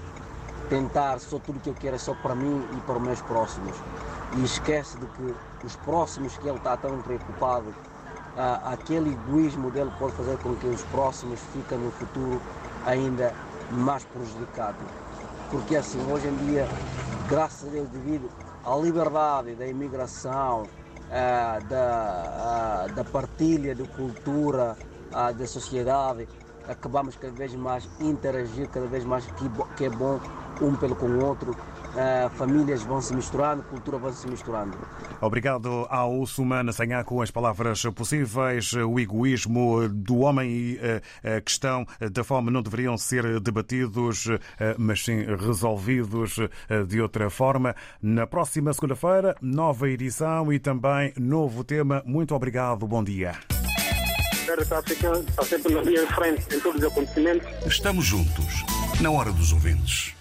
Tentar 0.69 1.19
só 1.19 1.39
tudo 1.39 1.61
que 1.61 1.69
eu 1.69 1.73
quero 1.73 1.95
é 1.95 1.99
só 1.99 2.13
para 2.15 2.35
mim 2.35 2.65
e 2.73 2.81
para 2.81 2.97
os 2.97 3.01
meus 3.01 3.21
próximos. 3.21 3.75
E 4.37 4.43
esquece 4.43 4.97
de 4.97 5.05
que 5.05 5.65
os 5.65 5.75
próximos 5.77 6.37
que 6.37 6.47
ele 6.47 6.57
está 6.57 6.75
tão 6.75 7.01
preocupado, 7.01 7.73
ah, 8.37 8.73
aquele 8.73 9.11
egoísmo 9.13 9.71
dele 9.71 9.91
pode 9.97 10.13
fazer 10.15 10.37
com 10.39 10.55
que 10.55 10.67
os 10.67 10.83
próximos 10.83 11.39
fiquem 11.53 11.77
no 11.77 11.91
futuro 11.91 12.41
ainda 12.85 13.33
mais 13.71 14.03
prejudicados. 14.05 14.85
Porque 15.49 15.77
assim, 15.77 15.99
hoje 16.11 16.27
em 16.27 16.35
dia, 16.47 16.67
graças 17.28 17.67
a 17.67 17.71
Deus, 17.71 17.89
devido 17.89 18.30
à 18.65 18.75
liberdade 18.78 19.53
da 19.55 19.67
imigração, 19.67 20.63
ah, 21.11 21.59
da, 21.69 22.86
ah, 22.88 22.88
da 22.93 23.03
partilha 23.03 23.75
de 23.75 23.84
cultura, 23.84 24.78
ah, 25.11 25.32
da 25.32 25.45
sociedade, 25.45 26.28
acabamos 26.67 27.15
cada 27.15 27.34
vez 27.34 27.53
mais 27.53 27.88
interagir, 27.99 28.69
cada 28.69 28.88
vez 28.88 29.03
mais 29.03 29.25
que 29.75 29.86
é 29.86 29.89
bom 29.89 30.19
um 30.61 30.75
pelo 30.75 30.95
com 30.95 31.07
o 31.07 31.25
outro. 31.25 31.55
Ah, 31.95 32.29
famílias 32.35 32.83
vão 32.83 33.01
se 33.01 33.13
misturando, 33.13 33.63
cultura 33.63 33.97
vai 33.97 34.11
se 34.13 34.27
misturando. 34.27 34.77
Obrigado 35.21 35.88
ao 35.89 36.25
Sumana 36.25 36.71
Sanhá 36.71 37.03
com 37.03 37.21
as 37.21 37.31
palavras 37.31 37.81
possíveis. 37.95 38.73
O 38.73 38.99
egoísmo 38.99 39.89
do 39.89 40.19
homem 40.19 40.49
e 40.49 40.79
eh, 40.81 41.38
a 41.38 41.41
questão 41.41 41.85
da 42.11 42.23
fome 42.23 42.51
não 42.51 42.61
deveriam 42.61 42.97
ser 42.97 43.39
debatidos, 43.39 44.27
eh, 44.59 44.75
mas 44.77 45.03
sim 45.03 45.25
resolvidos 45.35 46.38
de 46.88 47.01
outra 47.01 47.29
forma. 47.29 47.75
Na 48.01 48.27
próxima 48.27 48.73
segunda-feira, 48.73 49.35
nova 49.41 49.89
edição 49.89 50.51
e 50.53 50.59
também 50.59 51.13
novo 51.17 51.63
tema. 51.63 52.03
Muito 52.05 52.35
obrigado. 52.35 52.85
Bom 52.88 53.03
dia. 53.03 53.31
A 54.47 54.53
RDP 54.53 54.73
África 54.73 55.11
está 55.11 55.43
sempre 55.43 55.73
na 55.73 55.81
linha 55.81 56.05
de 56.05 56.13
frente 56.13 56.55
em 56.55 56.59
todos 56.59 56.81
os 56.81 56.88
acontecimentos. 56.88 57.47
Estamos 57.65 58.05
juntos, 58.05 58.63
na 59.01 59.11
hora 59.11 59.31
dos 59.31 59.51
ouvintes. 59.51 60.16